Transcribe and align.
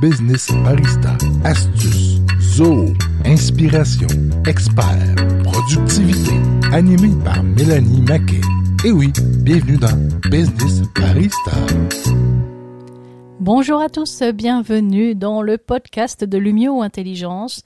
business 0.00 0.50
barista, 0.62 1.16
astuces, 1.44 2.20
zoo, 2.40 2.92
inspiration, 3.24 4.08
expert, 4.46 5.14
productivité, 5.42 6.32
animé 6.72 7.10
par 7.24 7.42
Mélanie 7.42 8.02
Maquet. 8.02 8.40
Et 8.84 8.92
oui, 8.92 9.10
bienvenue 9.40 9.78
dans 9.78 9.96
Business 10.30 10.82
Barista. 10.94 11.52
Bonjour 13.40 13.80
à 13.80 13.88
tous, 13.88 14.22
bienvenue 14.34 15.14
dans 15.14 15.40
le 15.40 15.56
podcast 15.56 16.24
de 16.24 16.36
Lumio 16.36 16.82
Intelligence. 16.82 17.62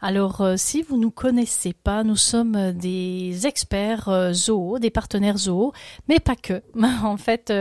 Alors, 0.00 0.42
euh, 0.42 0.54
si 0.56 0.82
vous 0.82 0.96
nous 0.96 1.10
connaissez 1.10 1.72
pas, 1.72 2.04
nous 2.04 2.16
sommes 2.16 2.54
euh, 2.54 2.72
des 2.72 3.48
experts 3.48 4.08
euh, 4.08 4.32
zoo, 4.32 4.78
des 4.78 4.90
partenaires 4.90 5.38
zoo, 5.38 5.72
mais 6.08 6.20
pas 6.20 6.36
que. 6.36 6.62
en 7.02 7.16
fait, 7.16 7.52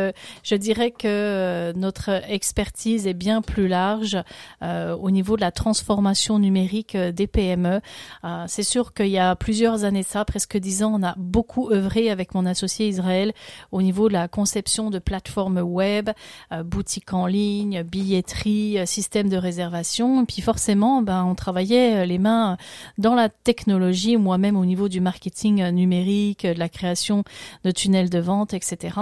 je 0.44 0.56
dirais 0.56 0.92
que 0.92 1.74
notre 1.76 2.10
expertise 2.30 3.08
est 3.08 3.14
bien 3.14 3.42
plus 3.42 3.68
large 3.68 4.18
au 4.62 5.12
niveau 5.12 5.36
de 5.36 5.42
la 5.42 5.52
transformation 5.52 6.40
numérique 6.40 6.96
des 6.96 7.28
PME. 7.28 7.82
C'est 8.48 8.64
sûr 8.64 8.94
qu'il 8.94 9.08
y 9.08 9.18
a 9.18 9.36
plusieurs 9.36 9.84
années 9.84 10.04
ça, 10.04 10.26
presque 10.26 10.58
dix 10.58 10.84
ans, 10.84 10.94
on 11.00 11.04
a 11.04 11.14
beaucoup 11.18 11.72
œuvré 11.72 12.10
avec 12.10 12.34
mon 12.34 12.46
associé 12.46 12.88
Israël 12.88 13.34
au 13.72 13.82
niveau 13.82 14.08
de 14.08 14.14
la 14.14 14.28
conception 14.28 14.90
de 14.90 15.00
plateformes 15.00 15.60
web, 15.60 16.10
boutiques 16.66 17.14
en 17.14 17.26
ligne, 17.26 17.84
billetterie, 17.84 18.80
système 18.86 19.30
de 19.30 19.38
réservation. 19.38 20.24
Et 20.24 20.26
puis 20.26 20.42
forcément, 20.42 21.02
ben, 21.02 21.24
on 21.24 21.36
travaillait 21.36 22.06
les 22.06 22.20
dans 22.98 23.16
la 23.16 23.30
technologie, 23.30 24.18
moi-même 24.18 24.58
au 24.58 24.66
niveau 24.66 24.90
du 24.90 25.02
marketing 25.02 25.68
numérique, 25.70 26.46
de 26.46 26.60
la 26.60 26.70
création 26.70 27.24
de 27.64 27.72
tunnels 27.72 28.10
de 28.10 28.20
vente, 28.20 28.54
etc. 28.54 28.96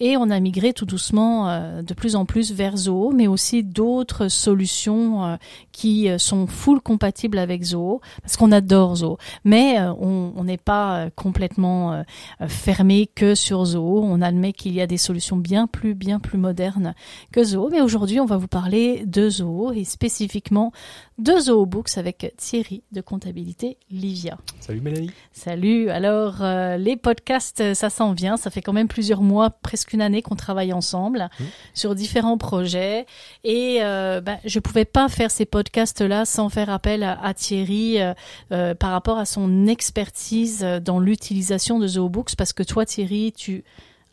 Et 0.00 0.16
on 0.16 0.30
a 0.30 0.40
migré 0.40 0.72
tout 0.72 0.86
doucement 0.86 1.48
euh, 1.48 1.82
de 1.82 1.94
plus 1.94 2.16
en 2.16 2.24
plus 2.24 2.52
vers 2.52 2.76
Zoho, 2.76 3.12
mais 3.12 3.26
aussi 3.26 3.62
d'autres 3.62 4.28
solutions 4.28 5.24
euh, 5.24 5.36
qui 5.72 6.08
euh, 6.08 6.18
sont 6.18 6.46
full 6.46 6.80
compatibles 6.80 7.38
avec 7.38 7.62
Zoho, 7.62 8.00
parce 8.22 8.36
qu'on 8.36 8.52
adore 8.52 8.96
Zoho. 8.96 9.18
Mais 9.44 9.78
on 9.78 10.44
n'est 10.44 10.56
pas 10.56 11.08
complètement 11.14 12.04
fermé 12.48 13.08
que 13.14 13.34
sur 13.34 13.64
Zoho. 13.64 14.02
On 14.02 14.20
admet 14.20 14.52
qu'il 14.52 14.72
y 14.74 14.80
a 14.80 14.86
des 14.86 14.96
solutions 14.96 15.36
bien 15.36 15.66
plus, 15.66 15.94
bien 15.94 16.18
plus 16.20 16.38
modernes 16.38 16.94
que 17.32 17.42
Zoho. 17.42 17.68
Mais 17.70 17.80
aujourd'hui, 17.80 18.20
on 18.20 18.26
va 18.26 18.36
vous 18.36 18.48
parler 18.48 19.04
de 19.06 19.28
Zoho 19.28 19.72
et 19.72 19.84
spécifiquement 19.84 20.72
de 21.18 21.38
Zoho 21.38 21.66
Books 21.66 21.96
avec 21.96 22.34
Thierry 22.36 22.65
de 22.92 23.00
comptabilité 23.00 23.76
Livia. 23.90 24.38
Salut 24.60 24.80
Mélanie. 24.80 25.10
Salut. 25.32 25.90
Alors 25.90 26.42
euh, 26.42 26.76
les 26.76 26.96
podcasts, 26.96 27.74
ça 27.74 27.90
s'en 27.90 28.12
vient. 28.12 28.36
Ça 28.36 28.50
fait 28.50 28.62
quand 28.62 28.72
même 28.72 28.88
plusieurs 28.88 29.22
mois, 29.22 29.50
presque 29.50 29.92
une 29.92 30.02
année 30.02 30.22
qu'on 30.22 30.36
travaille 30.36 30.72
ensemble 30.72 31.28
mmh. 31.38 31.44
sur 31.74 31.94
différents 31.94 32.38
projets. 32.38 33.06
Et 33.44 33.78
euh, 33.80 34.20
ben, 34.20 34.38
je 34.44 34.58
pouvais 34.58 34.84
pas 34.84 35.08
faire 35.08 35.30
ces 35.30 35.44
podcasts-là 35.44 36.24
sans 36.24 36.48
faire 36.48 36.70
appel 36.70 37.02
à, 37.02 37.34
Thierry 37.34 38.00
euh, 38.00 38.14
euh, 38.52 38.74
par 38.74 38.90
rapport 38.90 39.18
à 39.18 39.24
son 39.24 39.66
expertise 39.66 40.62
dans 40.82 41.00
l'utilisation 41.00 41.78
de 41.78 41.86
ZooBooks, 41.86 42.36
parce 42.36 42.52
que 42.52 42.62
toi 42.62 42.86
Thierry, 42.86 43.32
tu 43.32 43.64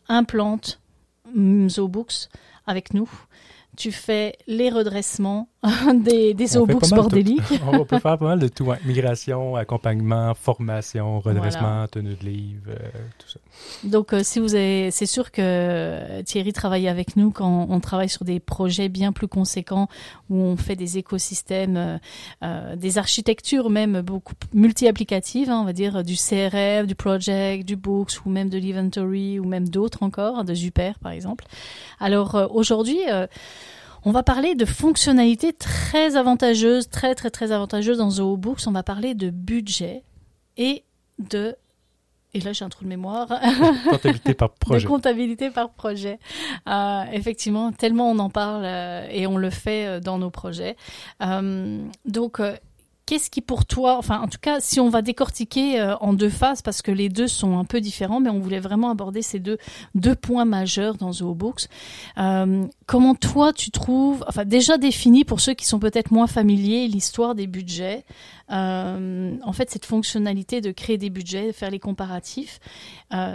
implantes 0.08 0.80
ZooBooks 1.36 2.28
avec 2.66 2.94
nous 2.94 3.08
tu 3.76 3.92
fais 3.92 4.36
les 4.46 4.70
redressements 4.70 5.48
des, 5.94 6.34
des 6.34 6.46
books 6.58 6.90
bordéliques. 6.90 7.40
on 7.66 7.84
peut 7.84 7.98
faire 7.98 8.18
pas 8.18 8.26
mal 8.26 8.38
de 8.38 8.48
tout. 8.48 8.70
Migration, 8.84 9.56
accompagnement, 9.56 10.34
formation, 10.34 11.20
redressement, 11.20 11.86
tenue 11.88 12.14
de 12.14 12.24
livre, 12.24 12.62
euh, 12.68 12.78
tout 13.18 13.28
ça. 13.28 13.40
Donc, 13.84 14.12
euh, 14.12 14.20
si 14.22 14.40
vous 14.40 14.54
avez, 14.54 14.90
c'est 14.90 15.06
sûr 15.06 15.30
que 15.30 16.20
Thierry 16.22 16.52
travaille 16.52 16.88
avec 16.88 17.16
nous 17.16 17.30
quand 17.30 17.66
on 17.68 17.80
travaille 17.80 18.08
sur 18.08 18.24
des 18.24 18.40
projets 18.40 18.88
bien 18.88 19.12
plus 19.12 19.28
conséquents 19.28 19.88
où 20.28 20.36
on 20.36 20.56
fait 20.56 20.76
des 20.76 20.98
écosystèmes, 20.98 21.98
euh, 22.42 22.76
des 22.76 22.98
architectures 22.98 23.70
même 23.70 24.02
beaucoup 24.02 24.34
multi-applicatives, 24.52 25.50
hein, 25.50 25.60
on 25.62 25.64
va 25.64 25.72
dire 25.72 26.04
du 26.04 26.16
CRF, 26.16 26.86
du 26.86 26.94
project, 26.94 27.66
du 27.66 27.76
books 27.76 28.12
ou 28.26 28.30
même 28.30 28.50
de 28.50 28.58
l'inventory 28.58 29.38
ou 29.38 29.44
même 29.44 29.68
d'autres 29.68 30.02
encore, 30.02 30.44
de 30.44 30.54
Super 30.54 30.98
par 30.98 31.12
exemple. 31.12 31.44
Alors 32.00 32.50
aujourd'hui, 32.50 32.98
on 34.04 34.10
va 34.10 34.22
parler 34.22 34.54
de 34.54 34.64
fonctionnalités 34.64 35.52
très 35.52 36.16
avantageuses, 36.16 36.88
très 36.88 37.14
très 37.14 37.30
très 37.30 37.52
avantageuses 37.52 37.98
dans 37.98 38.10
Zoho 38.10 38.36
Books. 38.36 38.60
On 38.66 38.72
va 38.72 38.82
parler 38.82 39.14
de 39.14 39.30
budget 39.30 40.02
et 40.56 40.84
de 41.18 41.56
et 42.34 42.40
là 42.40 42.52
j'ai 42.52 42.64
un 42.64 42.68
trou 42.68 42.84
de 42.84 42.88
mémoire. 42.88 43.28
comptabilité 43.84 44.34
par 44.34 44.50
projet. 44.50 44.84
De 44.84 44.88
comptabilité 44.88 45.50
par 45.50 45.70
projet. 45.70 46.18
Euh, 46.68 47.04
effectivement, 47.12 47.72
tellement 47.72 48.10
on 48.10 48.18
en 48.18 48.30
parle 48.30 48.64
euh, 48.64 49.06
et 49.10 49.26
on 49.26 49.36
le 49.36 49.50
fait 49.50 49.86
euh, 49.86 50.00
dans 50.00 50.18
nos 50.18 50.30
projets. 50.30 50.76
donc 52.04 52.40
Qu'est-ce 53.06 53.28
qui 53.28 53.42
pour 53.42 53.66
toi, 53.66 53.98
enfin 53.98 54.20
en 54.20 54.28
tout 54.28 54.38
cas, 54.40 54.60
si 54.60 54.80
on 54.80 54.88
va 54.88 55.02
décortiquer 55.02 55.78
euh, 55.78 55.94
en 55.96 56.14
deux 56.14 56.30
phases, 56.30 56.62
parce 56.62 56.80
que 56.80 56.90
les 56.90 57.10
deux 57.10 57.28
sont 57.28 57.58
un 57.58 57.64
peu 57.64 57.82
différents, 57.82 58.18
mais 58.18 58.30
on 58.30 58.38
voulait 58.38 58.60
vraiment 58.60 58.90
aborder 58.90 59.20
ces 59.20 59.40
deux, 59.40 59.58
deux 59.94 60.14
points 60.14 60.46
majeurs 60.46 60.96
dans 60.96 61.12
Zoho 61.12 61.34
Books. 61.34 61.66
Euh, 62.16 62.66
comment 62.86 63.14
toi 63.14 63.52
tu 63.52 63.70
trouves, 63.70 64.24
enfin 64.26 64.46
déjà 64.46 64.78
défini 64.78 65.24
pour 65.24 65.40
ceux 65.40 65.52
qui 65.52 65.66
sont 65.66 65.78
peut-être 65.78 66.12
moins 66.12 66.26
familiers, 66.26 66.88
l'histoire 66.88 67.34
des 67.34 67.46
budgets, 67.46 68.04
euh, 68.50 69.36
en 69.42 69.52
fait, 69.52 69.70
cette 69.70 69.86
fonctionnalité 69.86 70.60
de 70.60 70.70
créer 70.70 70.96
des 70.96 71.10
budgets, 71.10 71.52
faire 71.52 71.70
les 71.70 71.78
comparatifs, 71.78 72.60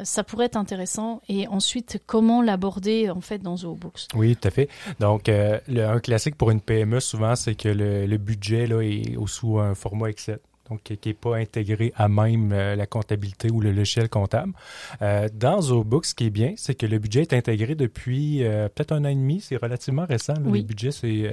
ça 0.03 0.25
pourrait 0.25 0.47
être 0.47 0.57
intéressant. 0.57 1.21
Et 1.29 1.47
ensuite, 1.47 2.01
comment 2.05 2.41
l'aborder 2.41 3.09
en 3.09 3.21
fait 3.21 3.39
dans 3.39 3.55
ZooBooks 3.55 4.07
Oui, 4.13 4.35
tout 4.35 4.47
à 4.47 4.51
fait. 4.51 4.67
Donc, 4.99 5.29
un 5.29 5.99
classique 5.99 6.35
pour 6.35 6.51
une 6.51 6.59
PME, 6.59 6.99
souvent, 6.99 7.35
c'est 7.37 7.55
que 7.55 7.69
le, 7.69 8.05
le 8.05 8.17
budget 8.17 8.67
là, 8.67 8.81
est 8.81 9.15
sous 9.25 9.58
un 9.59 9.75
format 9.75 10.09
Excel 10.09 10.39
donc 10.69 10.83
qui 10.83 10.97
n'est 11.05 11.13
pas 11.13 11.37
intégré 11.37 11.93
à 11.95 12.07
même 12.07 12.51
euh, 12.51 12.75
la 12.75 12.85
comptabilité 12.85 13.49
ou 13.51 13.61
le 13.61 13.71
logiciel 13.71 14.09
comptable. 14.09 14.53
Euh, 15.01 15.27
dans 15.33 15.61
ZooBook, 15.61 16.05
ce 16.05 16.13
qui 16.13 16.27
est 16.27 16.29
bien, 16.29 16.53
c'est 16.57 16.75
que 16.75 16.85
le 16.85 16.99
budget 16.99 17.21
est 17.21 17.33
intégré 17.33 17.75
depuis 17.75 18.43
euh, 18.43 18.69
peut-être 18.69 18.91
un 18.91 19.05
an 19.05 19.09
et 19.09 19.15
demi, 19.15 19.41
c'est 19.41 19.57
relativement 19.57 20.05
récent. 20.05 20.33
Le 20.39 20.61
budget, 20.61 20.91
c'est, 20.91 21.31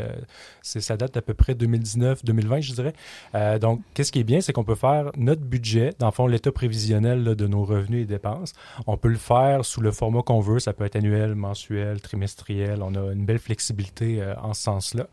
ça 0.63 0.97
date 0.97 1.15
d'à 1.15 1.23
peu 1.23 1.35
près 1.35 1.55
2019-2020, 1.55 2.61
je 2.63 2.75
dirais. 2.75 3.59
donc, 3.59 3.83
qu'est-ce 3.95 4.13
qui 4.13 4.21
est 4.21 4.25
bien, 4.25 4.41
c'est 4.41 4.53
qu'on 4.53 4.65
peut 4.65 4.75
faire 4.75 5.11
notre 5.17 5.43
budget, 5.43 5.93
dans 5.99 6.07
le 6.07 6.13
fond, 6.13 6.27
l'état 6.27 6.53
prévisionnel 6.53 7.25
de 7.25 7.47
nos 7.47 7.65
revenus 7.65 8.03
et 8.03 8.07
dépenses. 8.07 8.53
On 8.87 8.97
peut 8.97 9.09
le 9.09 9.17
faire 9.17 9.65
sous 9.65 9.81
le 9.81 9.91
format 9.91 10.23
qu'on 10.23 10.41
veut, 10.41 10.59
ça 10.59 10.73
peut 10.73 10.85
être 10.85 10.97
annuel, 10.97 11.35
mensuel, 11.35 12.01
trimestriel. 12.01 12.83
On 12.83 12.95
a 12.95 13.13
une 13.13 13.25
belle 13.25 13.39
flexibilité 13.39 14.23
en 14.43 14.55
ce 14.55 14.63
sens-là. 14.63 15.09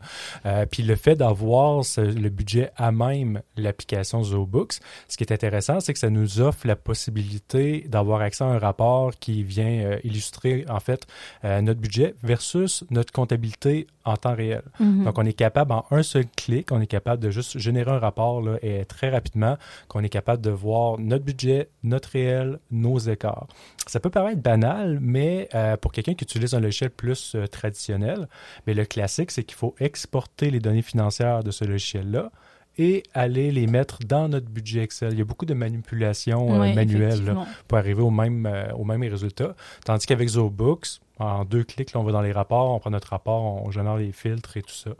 puis 0.66 0.82
le 0.82 0.96
fait 0.96 1.16
d'avoir 1.16 1.82
le 1.96 2.28
budget 2.28 2.70
à 2.76 2.92
même 2.92 3.42
l'application 3.56 4.13
ZooBooks. 4.22 4.80
Ce 5.08 5.16
qui 5.16 5.24
est 5.24 5.32
intéressant, 5.32 5.80
c'est 5.80 5.92
que 5.92 5.98
ça 5.98 6.10
nous 6.10 6.40
offre 6.40 6.66
la 6.66 6.76
possibilité 6.76 7.86
d'avoir 7.88 8.20
accès 8.20 8.44
à 8.44 8.48
un 8.48 8.58
rapport 8.58 9.12
qui 9.18 9.42
vient 9.42 9.66
euh, 9.66 9.98
illustrer 10.04 10.64
en 10.68 10.80
fait 10.80 11.06
euh, 11.44 11.60
notre 11.60 11.80
budget 11.80 12.14
versus 12.22 12.84
notre 12.90 13.12
comptabilité 13.12 13.86
en 14.04 14.16
temps 14.16 14.34
réel. 14.34 14.62
Mm-hmm. 14.80 15.04
Donc, 15.04 15.18
on 15.18 15.24
est 15.24 15.32
capable 15.32 15.72
en 15.72 15.86
un 15.90 16.02
seul 16.02 16.26
clic, 16.36 16.72
on 16.72 16.80
est 16.80 16.86
capable 16.86 17.22
de 17.22 17.30
juste 17.30 17.58
générer 17.58 17.90
un 17.90 17.98
rapport 17.98 18.42
là, 18.42 18.58
et 18.62 18.84
très 18.84 19.10
rapidement 19.10 19.56
qu'on 19.88 20.02
est 20.02 20.08
capable 20.08 20.42
de 20.42 20.50
voir 20.50 20.98
notre 20.98 21.24
budget, 21.24 21.68
notre 21.82 22.10
réel, 22.10 22.58
nos 22.70 22.98
écarts. 22.98 23.46
Ça 23.86 24.00
peut 24.00 24.10
paraître 24.10 24.40
banal, 24.40 24.98
mais 25.00 25.48
euh, 25.54 25.76
pour 25.76 25.92
quelqu'un 25.92 26.14
qui 26.14 26.24
utilise 26.24 26.54
un 26.54 26.60
logiciel 26.60 26.90
plus 26.90 27.36
traditionnel, 27.50 28.28
mais 28.66 28.74
le 28.74 28.84
classique, 28.84 29.30
c'est 29.30 29.44
qu'il 29.44 29.56
faut 29.56 29.74
exporter 29.80 30.50
les 30.50 30.60
données 30.60 30.82
financières 30.82 31.42
de 31.42 31.50
ce 31.50 31.64
logiciel-là 31.64 32.30
et 32.78 33.02
aller 33.14 33.50
les 33.50 33.66
mettre 33.66 33.98
dans 34.04 34.28
notre 34.28 34.48
budget 34.48 34.82
Excel. 34.82 35.12
Il 35.12 35.18
y 35.18 35.22
a 35.22 35.24
beaucoup 35.24 35.46
de 35.46 35.54
manipulations 35.54 36.62
euh, 36.62 36.74
manuelles 36.74 37.36
pour 37.68 37.78
arriver 37.78 38.02
au 38.02 38.10
même, 38.10 38.46
euh, 38.46 38.72
au 38.72 38.84
même 38.84 39.02
résultat. 39.02 39.54
Tandis 39.84 40.06
qu'avec 40.06 40.28
ZooBooks, 40.28 41.00
en 41.18 41.44
deux 41.44 41.62
clics, 41.62 41.90
on 41.94 42.02
va 42.02 42.10
dans 42.10 42.22
les 42.22 42.32
rapports, 42.32 42.74
on 42.74 42.78
prend 42.80 42.90
notre 42.90 43.10
rapport, 43.10 43.42
on 43.64 43.70
génère 43.70 43.96
les 43.96 44.10
filtres 44.10 44.56
et 44.56 44.62
tout 44.62 44.74
ça. 44.74 44.90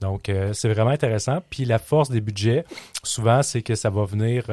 Donc, 0.00 0.28
euh, 0.28 0.52
c'est 0.52 0.68
vraiment 0.68 0.90
intéressant. 0.90 1.38
Puis 1.48 1.64
la 1.64 1.78
force 1.78 2.10
des 2.10 2.20
budgets, 2.20 2.64
souvent, 3.04 3.42
c'est 3.42 3.62
que 3.62 3.76
ça 3.76 3.90
va 3.90 4.04
venir 4.04 4.46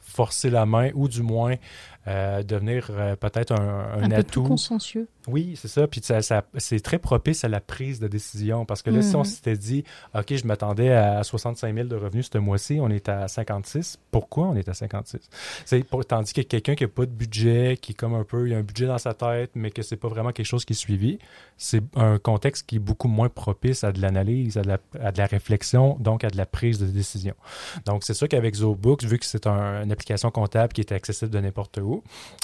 forcer 0.00 0.50
la 0.50 0.66
main 0.66 0.90
ou 0.94 1.08
du 1.08 1.22
moins 1.22 1.56
euh, 2.08 2.42
devenir 2.42 2.88
euh, 2.90 3.14
peut-être 3.14 3.52
un, 3.52 3.92
un, 3.96 4.02
un 4.02 4.10
atout. 4.10 4.42
Peu. 4.42 4.48
Oui, 5.28 5.54
c'est 5.56 5.68
ça. 5.68 5.86
Puis 5.86 6.00
ça, 6.02 6.20
ça 6.20 6.44
c'est 6.56 6.80
très 6.80 6.98
propice 6.98 7.44
à 7.44 7.48
la 7.48 7.60
prise 7.60 8.00
de 8.00 8.08
décision 8.08 8.64
parce 8.64 8.82
que 8.82 8.90
là, 8.90 9.02
si 9.02 9.14
on 9.14 9.20
mhm. 9.20 9.24
s'était 9.24 9.56
dit, 9.56 9.84
OK, 10.14 10.34
je 10.34 10.46
m'attendais 10.46 10.90
à 10.90 11.22
65 11.22 11.74
000 11.74 11.86
de 11.88 11.96
revenus 11.96 12.28
ce 12.32 12.38
mois-ci, 12.38 12.78
on 12.80 12.88
est 12.88 13.08
à 13.08 13.28
56. 13.28 13.98
Pourquoi 14.10 14.48
on 14.48 14.56
est 14.56 14.68
à 14.68 14.74
56? 14.74 15.20
C'est 15.64 15.84
tandis 16.08 16.32
que 16.32 16.40
quelqu'un 16.40 16.74
qui 16.74 16.84
n'a 16.84 16.88
pas 16.88 17.06
de 17.06 17.10
budget, 17.10 17.78
qui 17.80 17.92
est 17.92 17.94
comme 17.94 18.14
un 18.14 18.24
peu, 18.24 18.48
il 18.48 18.54
a 18.54 18.58
un 18.58 18.62
budget 18.62 18.86
dans 18.86 18.98
sa 18.98 19.14
tête, 19.14 19.52
mais 19.54 19.70
que 19.70 19.82
c'est 19.82 19.96
pas 19.96 20.08
vraiment 20.08 20.32
quelque 20.32 20.46
chose 20.46 20.64
qui 20.64 20.72
est 20.72 20.76
suivi, 20.76 21.18
c'est 21.56 21.82
un 21.94 22.18
contexte 22.18 22.66
qui 22.66 22.76
est 22.76 22.80
beaucoup 22.80 23.08
moins 23.08 23.28
propice 23.28 23.84
à 23.84 23.92
de 23.92 24.00
l'analyse, 24.00 24.58
à, 24.58 24.62
à, 25.00 25.12
de 25.12 25.18
la 25.18 25.26
réflexion, 25.26 25.96
donc 26.00 26.24
à 26.24 26.30
de 26.30 26.36
la 26.36 26.46
prise 26.46 26.78
de 26.78 26.86
décision. 26.86 27.34
Donc, 27.86 28.02
c'est 28.02 28.14
sûr 28.14 28.28
qu'avec 28.28 28.54
ZooBooks, 28.54 29.04
vu 29.04 29.18
que 29.18 29.26
c'est 29.26 29.46
un, 29.46 29.84
une 29.84 29.92
application 29.92 30.30
comptable 30.30 30.72
qui 30.72 30.80
est 30.80 30.92
accessible 30.92 31.30
de 31.30 31.38
n'importe 31.38 31.78
où, 31.78 31.91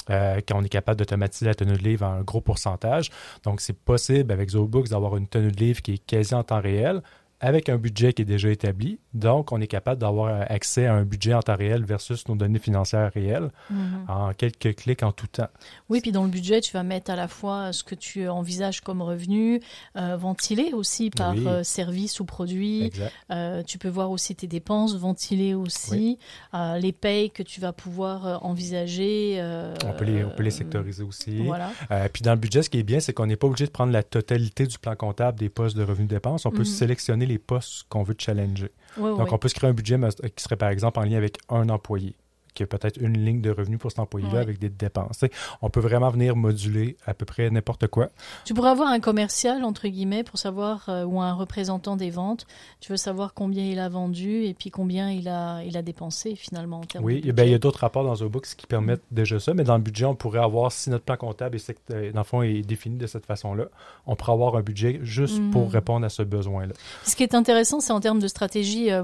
euh, 0.09 0.41
quand 0.47 0.59
on 0.59 0.63
est 0.63 0.69
capable 0.69 0.99
d'automatiser 0.99 1.45
la 1.45 1.55
tenue 1.55 1.73
de 1.73 1.83
livre 1.83 2.05
à 2.05 2.09
un 2.09 2.21
gros 2.21 2.41
pourcentage. 2.41 3.09
Donc, 3.43 3.61
c'est 3.61 3.77
possible 3.77 4.31
avec 4.31 4.49
ZooBooks 4.49 4.89
d'avoir 4.89 5.17
une 5.17 5.27
tenue 5.27 5.51
de 5.51 5.59
livre 5.59 5.81
qui 5.81 5.93
est 5.93 6.05
quasi 6.05 6.33
en 6.33 6.43
temps 6.43 6.61
réel 6.61 7.01
avec 7.41 7.69
un 7.69 7.77
budget 7.77 8.13
qui 8.13 8.23
est 8.23 8.25
déjà 8.25 8.49
établi. 8.49 8.99
Donc, 9.13 9.51
on 9.51 9.61
est 9.61 9.67
capable 9.67 10.01
d'avoir 10.01 10.45
accès 10.51 10.85
à 10.87 10.93
un 10.93 11.03
budget 11.03 11.33
en 11.33 11.41
temps 11.41 11.55
réel 11.55 11.83
versus 11.85 12.27
nos 12.27 12.35
données 12.35 12.59
financières 12.59 13.11
réelles 13.13 13.49
Mhm. 13.69 14.05
en 14.09 14.33
quelques 14.33 14.75
clics 14.75 15.03
en 15.03 15.11
tout 15.11 15.27
temps. 15.27 15.47
Oui, 15.89 16.01
puis 16.01 16.11
dans 16.11 16.23
le 16.23 16.29
budget, 16.29 16.59
tu 16.61 16.73
vas 16.73 16.83
mettre 16.83 17.11
à 17.11 17.15
la 17.15 17.27
fois 17.27 17.71
ce 17.71 17.83
que 17.83 17.95
tu 17.95 18.27
envisages 18.27 18.81
comme 18.81 19.01
revenu, 19.01 19.61
euh, 19.95 20.17
ventilé 20.17 20.73
aussi 20.73 21.09
par 21.09 21.33
Oui. 21.33 21.47
euh, 21.47 21.63
service 21.63 22.19
ou 22.19 22.25
produit. 22.25 22.83
Exact. 22.85 23.13
Euh, 23.31 23.63
tu 23.63 23.77
peux 23.77 23.89
voir 23.89 24.11
aussi 24.11 24.35
tes 24.35 24.47
dépenses 24.47 24.95
ventilées 24.95 25.53
aussi, 25.53 26.17
Euh, 26.53 26.77
les 26.77 26.91
payes 26.91 27.29
que 27.31 27.43
tu 27.43 27.61
vas 27.61 27.71
pouvoir 27.73 28.43
envisager. 28.43 29.39
On 29.85 29.93
peut 29.93 30.05
les, 30.05 30.23
on 30.23 30.29
peut 30.31 30.43
les 30.43 30.51
sectoriser 30.51 31.03
aussi. 31.03 31.37
Voilà. 31.43 31.71
Puis 32.11 32.21
dans 32.23 32.31
le 32.33 32.37
budget, 32.39 32.63
ce 32.63 32.69
qui 32.69 32.79
est 32.79 32.83
bien, 32.83 32.99
c'est 32.99 33.13
qu'on 33.13 33.25
n'est 33.25 33.35
pas 33.35 33.47
obligé 33.47 33.65
de 33.65 33.71
prendre 33.71 33.91
la 33.93 34.03
totalité 34.03 34.65
du 34.67 34.77
plan 34.77 34.95
comptable 34.95 35.37
des 35.39 35.49
postes 35.49 35.75
de 35.77 35.83
revenus 35.83 36.09
dépenses. 36.09 36.45
On 36.45 36.51
peut 36.51 36.59
Mhm. 36.59 36.65
sélectionner 36.65 37.25
les 37.29 37.39
postes 37.39 37.85
qu'on 37.89 38.03
veut 38.03 38.15
challenger. 38.17 38.71
Donc, 38.97 39.31
on 39.31 39.37
peut 39.37 39.47
se 39.47 39.55
créer 39.55 39.69
un 39.69 39.73
budget 39.73 39.97
qui 40.35 40.43
serait 40.43 40.57
par 40.57 40.69
exemple 40.69 40.99
en 40.99 41.03
lien 41.03 41.17
avec 41.17 41.37
un 41.49 41.69
employé, 41.69 42.15
qui 42.59 42.63
a 42.63 42.67
peut-être 42.67 42.97
une 42.99 43.23
ligne 43.23 43.39
de 43.39 43.51
revenus 43.51 43.79
pour 43.79 43.89
cet 43.89 43.99
employé-là 43.99 44.33
Ouais. 44.33 44.39
avec 44.41 44.59
des 44.59 44.67
dépenses. 44.67 45.23
On 45.61 45.69
peut 45.69 45.79
vraiment 45.79 46.09
venir 46.09 46.35
moduler 46.35 46.97
à 47.05 47.13
peu 47.13 47.23
près 47.25 47.49
n'importe 47.49 47.87
quoi. 47.87 48.09
Tu 48.43 48.53
pourrais 48.53 48.71
avoir 48.71 48.89
un 48.89 48.99
commercial, 48.99 49.63
entre 49.63 49.87
guillemets, 49.87 50.23
pour 50.25 50.37
savoir, 50.37 50.89
euh, 50.89 51.05
ou 51.05 51.21
un 51.21 51.31
représentant 51.33 51.95
des 51.95 52.09
ventes. 52.09 52.45
Tu 52.81 52.91
veux 52.91 52.97
savoir 52.97 53.33
combien 53.33 53.63
il 53.63 53.79
a 53.79 53.87
vendu 53.87 54.43
et 54.43 54.53
puis 54.53 54.71
combien 54.71 55.09
il 55.09 55.29
a, 55.29 55.63
il 55.63 55.77
a 55.77 55.81
dépensé 55.81 56.35
finalement 56.35 56.79
en 56.79 56.83
termes 56.83 57.05
Oui, 57.05 57.21
de 57.21 57.29
et 57.29 57.31
ben, 57.31 57.45
il 57.45 57.51
y 57.51 57.55
a 57.55 57.59
d'autres 57.59 57.79
rapports 57.79 58.03
dans 58.03 58.15
ZooBooks 58.15 58.55
qui 58.57 58.67
permettent 58.67 59.03
déjà 59.09 59.39
ça, 59.39 59.53
mais 59.53 59.63
dans 59.63 59.77
le 59.77 59.81
budget, 59.83 60.03
on 60.03 60.15
pourrait 60.15 60.43
avoir, 60.43 60.73
si 60.73 60.89
notre 60.89 61.05
plan 61.05 61.15
comptable 61.15 61.55
est, 61.55 61.73
euh, 61.91 62.11
dans 62.11 62.19
le 62.19 62.23
fond, 62.25 62.41
est 62.41 62.61
défini 62.61 62.97
de 62.97 63.07
cette 63.07 63.25
façon-là, 63.25 63.65
on 64.05 64.17
pourrait 64.17 64.33
avoir 64.33 64.57
un 64.57 64.61
budget 64.61 64.99
juste 65.03 65.39
Mhm. 65.39 65.51
pour 65.51 65.71
répondre 65.71 66.05
à 66.05 66.09
ce 66.09 66.23
besoin-là. 66.23 66.73
Ce 67.05 67.15
qui 67.15 67.23
est 67.23 67.35
intéressant, 67.35 67.79
c'est 67.79 67.93
en 67.93 68.01
termes 68.01 68.19
de 68.19 68.27
stratégie. 68.27 68.91
euh, 68.91 69.03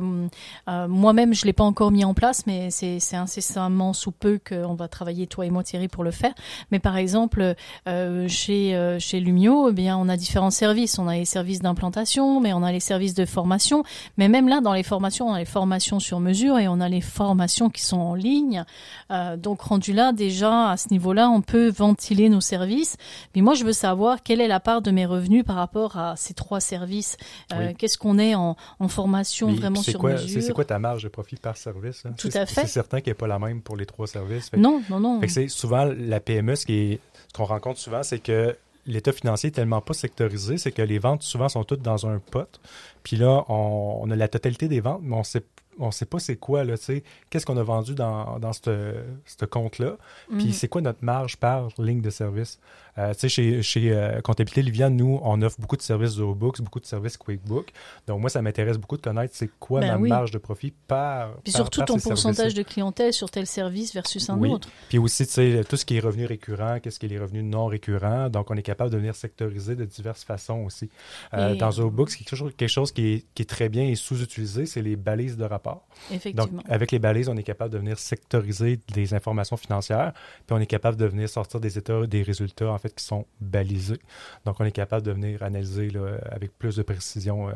euh, 0.67 0.87
Moi-même, 0.89 1.33
je 1.33 1.45
l'ai 1.45 1.53
pas 1.53 1.63
encore 1.63 1.91
mis 1.91 2.03
en 2.03 2.13
place, 2.13 2.45
mais 2.47 2.69
c'est 2.71 2.99
c'est 2.99 3.15
incessamment 3.45 3.93
sous 3.93 4.11
peu 4.11 4.39
qu'on 4.47 4.73
va 4.73 4.87
travailler 4.87 5.27
toi 5.27 5.45
et 5.45 5.49
moi 5.49 5.63
Thierry 5.63 5.87
pour 5.87 6.03
le 6.03 6.11
faire. 6.11 6.33
Mais 6.71 6.79
par 6.79 6.97
exemple, 6.97 7.55
euh, 7.87 8.27
chez 8.27 8.75
euh, 8.75 8.99
chez 8.99 9.19
Lumio, 9.19 9.69
eh 9.69 9.73
bien, 9.73 9.97
on 9.97 10.09
a 10.09 10.17
différents 10.17 10.49
services. 10.51 10.97
On 10.99 11.07
a 11.07 11.15
les 11.15 11.25
services 11.25 11.61
d'implantation, 11.61 12.39
mais 12.41 12.53
on 12.53 12.63
a 12.63 12.71
les 12.71 12.79
services 12.79 13.13
de 13.13 13.25
formation. 13.25 13.83
Mais 14.17 14.27
même 14.29 14.47
là, 14.47 14.61
dans 14.61 14.73
les 14.73 14.83
formations, 14.83 15.27
on 15.27 15.33
a 15.33 15.39
les 15.39 15.45
formations 15.45 15.99
sur 15.99 16.19
mesure 16.19 16.57
et 16.59 16.67
on 16.67 16.79
a 16.81 16.89
les 16.89 17.01
formations 17.01 17.69
qui 17.69 17.81
sont 17.81 17.99
en 17.99 18.15
ligne. 18.15 18.63
Euh, 19.11 19.37
donc 19.37 19.61
rendu 19.61 19.93
là, 19.93 20.11
déjà 20.11 20.71
à 20.71 20.77
ce 20.77 20.89
niveau-là, 20.89 21.29
on 21.29 21.41
peut 21.41 21.69
ventiler 21.69 22.29
nos 22.29 22.41
services. 22.41 22.97
Mais 23.35 23.41
moi, 23.41 23.53
je 23.53 23.63
veux 23.63 23.73
savoir 23.73 24.23
quelle 24.23 24.41
est 24.41 24.47
la 24.47 24.59
part 24.59 24.81
de 24.81 24.91
mes 24.91 25.05
revenus 25.05 25.43
par 25.45 25.55
rapport 25.57 25.97
à 25.97 26.15
ces 26.15 26.33
trois 26.33 26.59
services. 26.59 27.17
Euh, 27.53 27.67
Oui. 27.67 27.75
Qu'est-ce 27.75 27.97
qu'on 27.97 28.17
est 28.19 28.35
en, 28.35 28.55
en 28.79 28.87
formation 28.87 29.51
vraiment 29.53 29.81
sur 29.81 29.99
quoi, 29.99 30.13
mesure? 30.13 30.41
C'est 30.41 30.53
quoi 30.53 30.65
ta 30.65 30.79
marge 30.79 31.03
de 31.03 31.09
profit 31.09 31.35
par 31.37 31.57
service? 31.57 32.03
hein? 32.05 32.13
Tout 32.17 32.29
à 32.33 32.45
fait. 32.45 32.61
C'est 32.61 32.67
certain 32.67 33.01
qu'elle 33.01 33.11
n'est 33.11 33.15
pas 33.15 33.24
la 33.27 33.39
même 33.39 33.61
pour 33.61 33.75
les 33.77 33.85
trois 33.85 34.07
services. 34.07 34.49
Fait 34.49 34.57
Non, 34.57 34.81
non, 34.89 34.99
non. 34.99 35.21
C'est 35.27 35.47
souvent 35.47 35.85
la 35.85 36.19
PME, 36.19 36.55
ce 36.55 36.97
qu'on 37.33 37.45
rencontre 37.45 37.79
souvent, 37.79 38.03
c'est 38.03 38.19
que 38.19 38.55
l'état 38.85 39.11
financier 39.11 39.47
est 39.47 39.53
tellement 39.53 39.81
pas 39.81 39.93
sectorisé, 39.93 40.57
c'est 40.57 40.71
que 40.71 40.81
les 40.81 40.99
ventes 40.99 41.23
souvent 41.23 41.49
sont 41.49 41.63
toutes 41.63 41.81
dans 41.81 42.07
un 42.07 42.19
pot. 42.19 42.59
Puis 43.03 43.17
là, 43.17 43.43
on, 43.49 43.99
on 44.01 44.11
a 44.11 44.15
la 44.15 44.27
totalité 44.27 44.67
des 44.67 44.79
ventes, 44.79 45.01
mais 45.03 45.15
on 45.15 45.23
sait 45.23 45.43
on 45.79 45.91
sait 45.91 46.05
pas 46.05 46.19
c'est 46.19 46.35
quoi 46.37 46.63
là, 46.63 46.77
tu 46.77 46.83
sais, 46.85 47.03
qu'est-ce 47.29 47.45
qu'on 47.45 47.57
a 47.57 47.63
vendu 47.63 47.95
dans 47.95 48.39
dans 48.39 48.53
ce 48.53 49.45
compte-là, 49.49 49.97
puis 50.37 50.45
Mhm. 50.47 50.51
c'est 50.53 50.67
quoi 50.67 50.81
notre 50.81 51.03
marge 51.03 51.37
par 51.37 51.69
ligne 51.77 52.01
de 52.01 52.09
service. 52.09 52.59
Euh, 52.97 53.11
tu 53.13 53.19
sais, 53.21 53.29
chez, 53.29 53.61
chez 53.61 53.91
euh, 53.91 54.21
Comptabilité 54.21 54.61
Liviane, 54.61 54.95
nous, 54.95 55.19
on 55.21 55.41
offre 55.41 55.59
beaucoup 55.59 55.75
de 55.75 55.81
services 55.81 56.11
ZooBooks, 56.11 56.61
beaucoup 56.61 56.79
de 56.79 56.85
services 56.85 57.17
QuickBook. 57.17 57.73
Donc 58.07 58.21
moi, 58.21 58.29
ça 58.29 58.41
m'intéresse 58.41 58.77
beaucoup 58.77 58.95
de 58.95 59.01
connaître 59.01 59.33
c'est 59.35 59.49
quoi 59.59 59.81
Ben 59.81 59.95
ma 59.95 59.97
oui. 59.97 60.07
marge 60.09 60.31
de 60.31 60.37
profit 60.37 60.71
par 60.87 61.33
Puis 61.43 61.51
par- 61.51 61.61
surtout 61.61 61.79
par 61.81 61.87
ton 61.87 61.99
pourcentage 61.99 62.53
de 62.53 62.63
clientèle 62.63 63.11
sur 63.11 63.29
tel 63.29 63.47
service 63.47 63.93
versus 63.93 64.29
un 64.29 64.37
Oui. 64.37 64.49
autre. 64.49 64.69
Puis 64.87 64.97
aussi, 64.97 65.25
tu 65.27 65.33
sais, 65.33 65.63
tout 65.67 65.75
ce 65.75 65.83
qui 65.83 65.97
est 65.97 65.99
revenus 65.99 66.27
récurrents, 66.29 66.79
qu'est-ce 66.79 66.97
qui 66.97 67.07
est 67.07 67.09
les 67.09 67.19
revenus 67.19 67.43
non 67.43 67.65
récurrents. 67.65 68.29
Donc, 68.29 68.49
on 68.49 68.55
est 68.55 68.61
capable 68.63 68.91
de 68.91 68.97
venir 68.97 69.13
sectoriser 69.13 69.75
de 69.75 69.83
diverses 69.83 70.23
façons 70.23 70.63
aussi. 70.63 70.89
Euh, 71.33 71.53
Et- 71.53 71.57
Dans 71.57 71.71
ZooBooks, 71.71 72.15
quelque 72.15 72.35
chose, 72.37 72.53
quelque 72.55 72.69
chose 72.69 72.93
qui, 72.93 73.07
est, 73.07 73.25
qui 73.35 73.41
est 73.41 73.45
très 73.45 73.67
bien 73.67 73.83
et 73.89 73.95
sous-utilisé, 73.95 74.65
c'est 74.65 74.81
les 74.81 74.95
balises 74.95 75.35
de 75.35 75.43
rapport. 75.43 75.64
Effectivement. 76.11 76.57
Donc, 76.57 76.65
avec 76.69 76.91
les 76.91 76.99
balises, 76.99 77.29
on 77.29 77.37
est 77.37 77.43
capable 77.43 77.73
de 77.73 77.77
venir 77.77 77.97
sectoriser 77.99 78.79
des 78.93 79.13
informations 79.13 79.57
financières, 79.57 80.13
puis 80.45 80.55
on 80.55 80.59
est 80.59 80.65
capable 80.65 80.97
de 80.97 81.05
venir 81.05 81.29
sortir 81.29 81.59
des 81.59 81.77
états, 81.77 82.05
des 82.05 82.23
résultats, 82.23 82.71
en 82.71 82.77
fait, 82.77 82.93
qui 82.93 83.03
sont 83.03 83.25
balisés. 83.39 83.99
Donc, 84.45 84.59
on 84.59 84.65
est 84.65 84.71
capable 84.71 85.05
de 85.05 85.11
venir 85.11 85.43
analyser 85.43 85.89
là, 85.89 86.17
avec 86.31 86.57
plus 86.57 86.75
de 86.75 86.83
précision. 86.83 87.49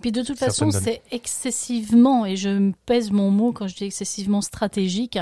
Puis 0.00 0.12
de 0.12 0.22
toute 0.22 0.38
façon, 0.38 0.70
c'est 0.70 1.02
excessivement, 1.10 2.24
et 2.24 2.36
je 2.36 2.72
pèse 2.86 3.10
mon 3.10 3.30
mot 3.30 3.52
quand 3.52 3.68
je 3.68 3.76
dis 3.76 3.84
excessivement 3.84 4.40
stratégique, 4.40 5.18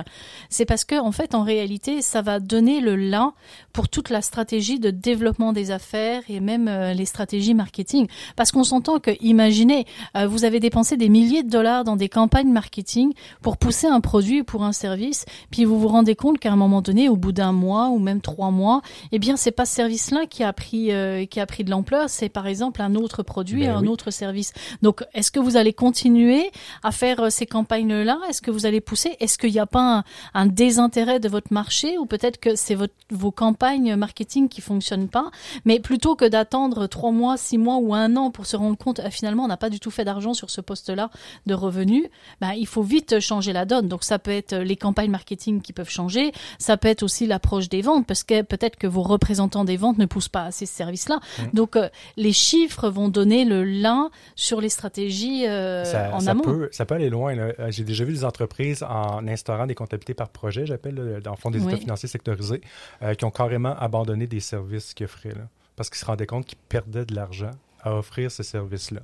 c'est 0.51 0.67
parce 0.67 0.85
que, 0.85 1.01
en 1.01 1.11
fait, 1.11 1.35
en 1.35 1.43
réalité, 1.43 2.01
ça 2.01 2.23
va 2.23 2.39
donner 2.39 2.81
le 2.81 2.95
là 2.95 3.33
pour 3.73 3.89
toute 3.89 4.09
la 4.09 4.23
stratégie 4.23 4.79
de 4.79 4.91
développement 4.91 5.53
des 5.53 5.73
affaires 5.73 6.23
et 6.29 6.39
même 6.39 6.69
euh, 6.69 6.93
les 6.93 7.07
stratégies 7.07 7.55
marketing. 7.55 8.07
Parce 8.37 8.53
qu'on 8.53 8.63
s'entend 8.63 9.01
que, 9.01 9.11
imaginez, 9.21 9.85
euh, 10.17 10.29
vous 10.29 10.45
avez 10.45 10.61
dépensé 10.61 10.97
des 10.97 11.09
milliers 11.09 11.43
de 11.43 11.51
dollars 11.51 11.83
dans 11.83 11.97
des 11.97 12.09
campagnes 12.09 12.53
marketing 12.53 13.13
pour 13.43 13.57
pousser 13.57 13.89
un 13.89 14.01
produit 14.01 14.43
ou 14.43 14.45
pour 14.45 14.63
un 14.63 14.73
service, 14.73 15.25
puis 15.51 15.65
vous 15.65 15.81
vous 15.81 15.89
rendez 15.89 16.15
compte 16.15 16.39
qu'à 16.39 16.53
un 16.53 16.57
moment 16.57 16.83
donné, 16.83 17.09
au 17.09 17.17
bout 17.17 17.33
d'un 17.33 17.53
mois 17.53 17.89
ou 17.89 17.99
même 17.99 18.21
trois 18.21 18.51
mois, 18.51 18.83
eh 19.11 19.19
bien, 19.19 19.37
c'est 19.37 19.51
pas 19.51 19.65
ce 19.65 19.75
service-là 19.75 20.27
qui 20.27 20.45
a 20.45 20.53
pris, 20.53 20.93
euh, 20.93 21.25
qui 21.27 21.41
a 21.41 21.47
pris 21.47 21.65
de 21.65 21.71
l'ampleur, 21.71 22.09
c'est 22.11 22.29
par 22.29 22.47
exemple 22.47 22.81
un 22.81 22.95
autre 22.95 23.25
produit, 23.25 23.63
Ben 23.63 23.77
un 23.77 23.81
oui. 23.83 23.89
autre 23.89 24.13
service. 24.13 24.53
Donc, 24.83 25.05
est-ce 25.15 25.31
que 25.31 25.41
vous 25.41 25.57
allez 25.57 25.73
continuer 25.73 26.51
à 26.83 26.93
faire 26.93 27.21
euh, 27.21 27.31
ces 27.31 27.47
campagnes-là? 27.47 28.19
Est-ce 28.29 28.43
que 28.43 28.51
vous 28.51 28.67
allez 28.67 28.81
pousser? 28.81 29.17
Est-ce 29.21 29.39
qu'il 29.39 29.53
n'y 29.53 29.59
a 29.59 29.67
pas 29.67 29.99
un, 29.99 30.05
un 30.35 30.47
désintérêt 30.47 31.21
de 31.21 31.29
votre 31.29 31.53
marché 31.53 31.99
ou 31.99 32.07
peut-être 32.07 32.39
que 32.39 32.57
c'est 32.57 32.77
vos 33.11 33.31
campagnes 33.31 33.97
marketing 33.97 34.49
qui 34.49 34.61
fonctionnent 34.61 35.09
pas? 35.09 35.31
Mais 35.65 35.81
plutôt 35.81 36.17
que 36.17 36.25
d'attendre 36.25 36.87
trois 36.87 37.11
mois, 37.11 37.37
six 37.37 37.59
mois 37.59 37.77
ou 37.77 37.95
un 37.95 38.17
an 38.17 38.31
pour 38.31 38.47
se 38.47 38.57
rendre 38.57 38.77
compte, 38.77 39.01
euh, 39.01 39.11
finalement, 39.11 39.45
on 39.45 39.49
n'a 39.49 39.57
pas 39.57 39.71
du 39.71 39.81
tout 39.81 39.91
fait 39.91 40.05
d'argent 40.05 40.35
sur 40.35 40.51
ce 40.51 40.61
poste-là 40.61 41.11
de 41.47 41.55
revenus, 41.55 42.05
ben, 42.41 42.53
il 42.53 42.67
faut 42.67 42.83
vite 42.83 43.21
changer 43.21 43.53
la 43.53 43.65
donne. 43.65 43.89
Donc, 43.89 44.05
ça 44.05 44.19
peut 44.19 44.31
être 44.31 44.55
les 44.55 44.77
campagnes 44.77 45.11
marketing 45.11 45.61
qui 45.61 45.73
peuvent 45.73 45.91
changer, 45.91 46.33
ça 46.59 46.77
peut 46.77 46.89
être 46.89 47.03
aussi 47.03 47.27
l'approche 47.27 47.69
des 47.69 47.83
ventes, 47.83 48.07
parce 48.07 48.25
que 48.25 48.43
peut-être 48.43 48.77
que 48.77 48.87
vos 48.87 49.03
représentants 49.03 49.65
des 49.65 49.77
ventes 49.77 49.99
ne 49.99 50.07
poussent 50.07 50.29
pas 50.29 50.45
assez 50.45 50.67
ce 50.67 50.75
service-là. 50.75 51.21
Donc, 51.53 51.77
euh, 51.77 51.89
les 52.17 52.33
chiffres 52.33 52.89
vont 52.89 53.09
donner 53.09 53.45
le 53.45 53.65
lin 53.65 54.11
sur 54.49 54.61
les 54.61 54.69
stratégies 54.69 55.47
euh, 55.47 55.85
ça, 55.85 56.11
en 56.15 56.21
ça 56.21 56.31
amont. 56.33 56.43
peut, 56.43 56.69
ça 56.73 56.85
peut 56.87 56.95
aller 56.97 57.11
loin. 57.11 57.35
là. 57.35 57.53
Euh, 57.61 57.71
J'ai 57.71 57.85
déjà 57.85 58.05
vu 58.05 58.13
des 58.13 58.25
entreprises 58.25 58.83
en 58.83 59.27
instaurant 59.29 59.67
des 59.67 59.75
comptabilités 59.75 60.15
par 60.15 60.29
projet, 60.31 60.67
j'appelle, 60.67 60.95
là, 60.97 61.21
dans 61.21 61.31
le 61.33 61.37
fond 61.37 61.51
des 61.51 61.61
Oui. 61.61 61.69
états 61.73 61.77
financiers 61.81 62.09
sectorisés, 62.09 62.61
euh, 63.03 63.15
qui 63.15 63.25
ont 63.25 63.31
carrément 63.31 63.77
abandonné 63.79 64.27
des 64.27 64.41
services 64.41 64.95
qu'ils 64.95 65.05
offraient, 65.05 65.31
là, 65.35 65.49
parce 65.77 65.91
qu'ils 65.91 65.99
se 65.99 66.05
rendaient 66.07 66.27
compte 66.27 66.47
qu'ils 66.47 66.59
perdaient 66.69 67.05
de 67.05 67.15
l'argent 67.15 67.51
à 67.83 67.95
offrir 67.95 68.29
ces 68.33 68.43
services-là. 68.43 69.01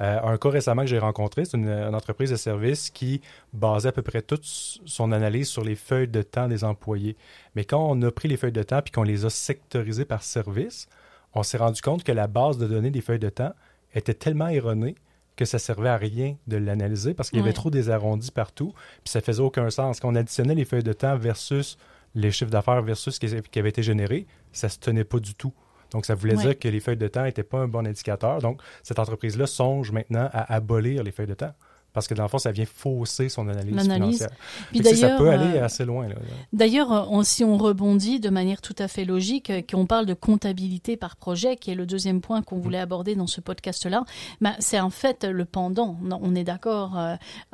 Euh, 0.00 0.20
un 0.22 0.36
cas 0.36 0.48
récemment 0.50 0.82
que 0.82 0.88
j'ai 0.88 0.98
rencontré, 0.98 1.44
c'est 1.44 1.56
une, 1.56 1.68
une 1.68 1.94
entreprise 1.94 2.30
de 2.30 2.36
services 2.36 2.90
qui 2.90 3.20
basait 3.52 3.90
à 3.90 3.92
peu 3.92 4.02
près 4.02 4.20
toute 4.20 4.42
son 4.44 5.12
analyse 5.12 5.48
sur 5.48 5.62
les 5.62 5.76
feuilles 5.76 6.08
de 6.08 6.22
temps 6.22 6.48
des 6.48 6.64
employés. 6.64 7.16
Mais 7.54 7.64
quand 7.64 7.78
on 7.88 8.02
a 8.02 8.10
pris 8.10 8.26
les 8.28 8.36
feuilles 8.36 8.50
de 8.50 8.64
temps 8.64 8.82
puis 8.82 8.90
qu'on 8.90 9.04
les 9.04 9.24
a 9.24 9.30
sectorisées 9.30 10.04
par 10.04 10.24
service, 10.24 10.88
on 11.34 11.44
s'est 11.44 11.58
rendu 11.58 11.80
compte 11.82 12.02
que 12.02 12.12
la 12.12 12.26
base 12.26 12.58
de 12.58 12.66
données 12.66 12.90
des 12.90 13.00
feuilles 13.00 13.20
de 13.20 13.28
temps 13.28 13.52
était 13.96 14.14
tellement 14.14 14.48
erronée 14.48 14.94
que 15.36 15.44
ça 15.44 15.58
servait 15.58 15.88
à 15.90 15.96
rien 15.96 16.36
de 16.46 16.56
l'analyser 16.56 17.12
parce 17.14 17.28
qu'il 17.30 17.38
y 17.38 17.42
avait 17.42 17.50
Ouais. 17.50 17.54
trop 17.54 17.70
des 17.70 17.90
arrondis 17.90 18.30
partout, 18.30 18.72
puis 19.04 19.10
ça 19.10 19.20
faisait 19.20 19.42
aucun 19.42 19.68
sens. 19.70 20.00
Quand 20.00 20.08
on 20.10 20.14
additionnait 20.14 20.54
les 20.54 20.64
feuilles 20.64 20.82
de 20.82 20.92
temps 20.94 21.16
versus 21.18 21.76
les 22.14 22.30
chiffres 22.30 22.50
d'affaires 22.50 22.80
versus 22.82 23.16
ce 23.16 23.20
qui 23.20 23.58
avait 23.58 23.68
été 23.68 23.82
généré, 23.82 24.26
ça 24.52 24.68
se 24.70 24.78
tenait 24.78 25.04
pas 25.04 25.18
du 25.18 25.34
tout. 25.34 25.52
Donc, 25.92 26.06
ça 26.06 26.14
voulait 26.14 26.36
Ouais. 26.36 26.42
dire 26.42 26.58
que 26.58 26.68
les 26.68 26.80
feuilles 26.80 26.96
de 26.96 27.06
temps 27.08 27.22
n'étaient 27.24 27.42
pas 27.42 27.58
un 27.58 27.68
bon 27.68 27.86
indicateur. 27.86 28.40
Donc, 28.40 28.60
cette 28.82 28.98
entreprise-là 28.98 29.46
songe 29.46 29.92
maintenant 29.92 30.28
à 30.32 30.54
abolir 30.54 31.02
les 31.02 31.12
feuilles 31.12 31.26
de 31.28 31.34
temps. 31.34 31.52
Parce 31.96 32.06
que 32.08 32.14
dans 32.14 32.24
le 32.24 32.28
fond, 32.28 32.36
ça 32.38 32.52
vient 32.52 32.66
fausser 32.66 33.30
son 33.30 33.48
analyse, 33.48 33.74
L'analyse. 33.74 34.18
financière. 34.18 34.30
Puis 34.70 34.82
sais, 34.82 34.94
ça 34.94 35.00
d'ailleurs, 35.06 35.18
peut 35.18 35.30
aller 35.30 35.56
euh, 35.58 35.64
assez 35.64 35.84
loin. 35.86 36.06
D'ailleurs, 36.52 36.92
euh, 36.92 37.22
si 37.22 37.42
on 37.42 37.56
rebondit 37.56 38.20
de 38.20 38.28
manière 38.28 38.60
tout 38.60 38.76
à 38.78 38.86
fait 38.86 39.06
logique, 39.06 39.48
euh, 39.48 39.62
qu'on 39.62 39.86
parle 39.86 40.04
de 40.04 40.12
comptabilité 40.12 40.98
par 40.98 41.16
projet, 41.16 41.56
qui 41.56 41.70
est 41.70 41.74
le 41.74 41.86
deuxième 41.86 42.20
point 42.20 42.42
qu'on 42.42 42.58
voulait 42.58 42.78
aborder 42.78 43.14
dans 43.16 43.26
ce 43.26 43.40
podcast-là, 43.40 44.04
ben, 44.42 44.54
c'est 44.58 44.78
en 44.78 44.90
fait 44.90 45.24
le 45.24 45.46
pendant. 45.46 45.96
On 46.22 46.34
est 46.34 46.44
d'accord. 46.44 46.98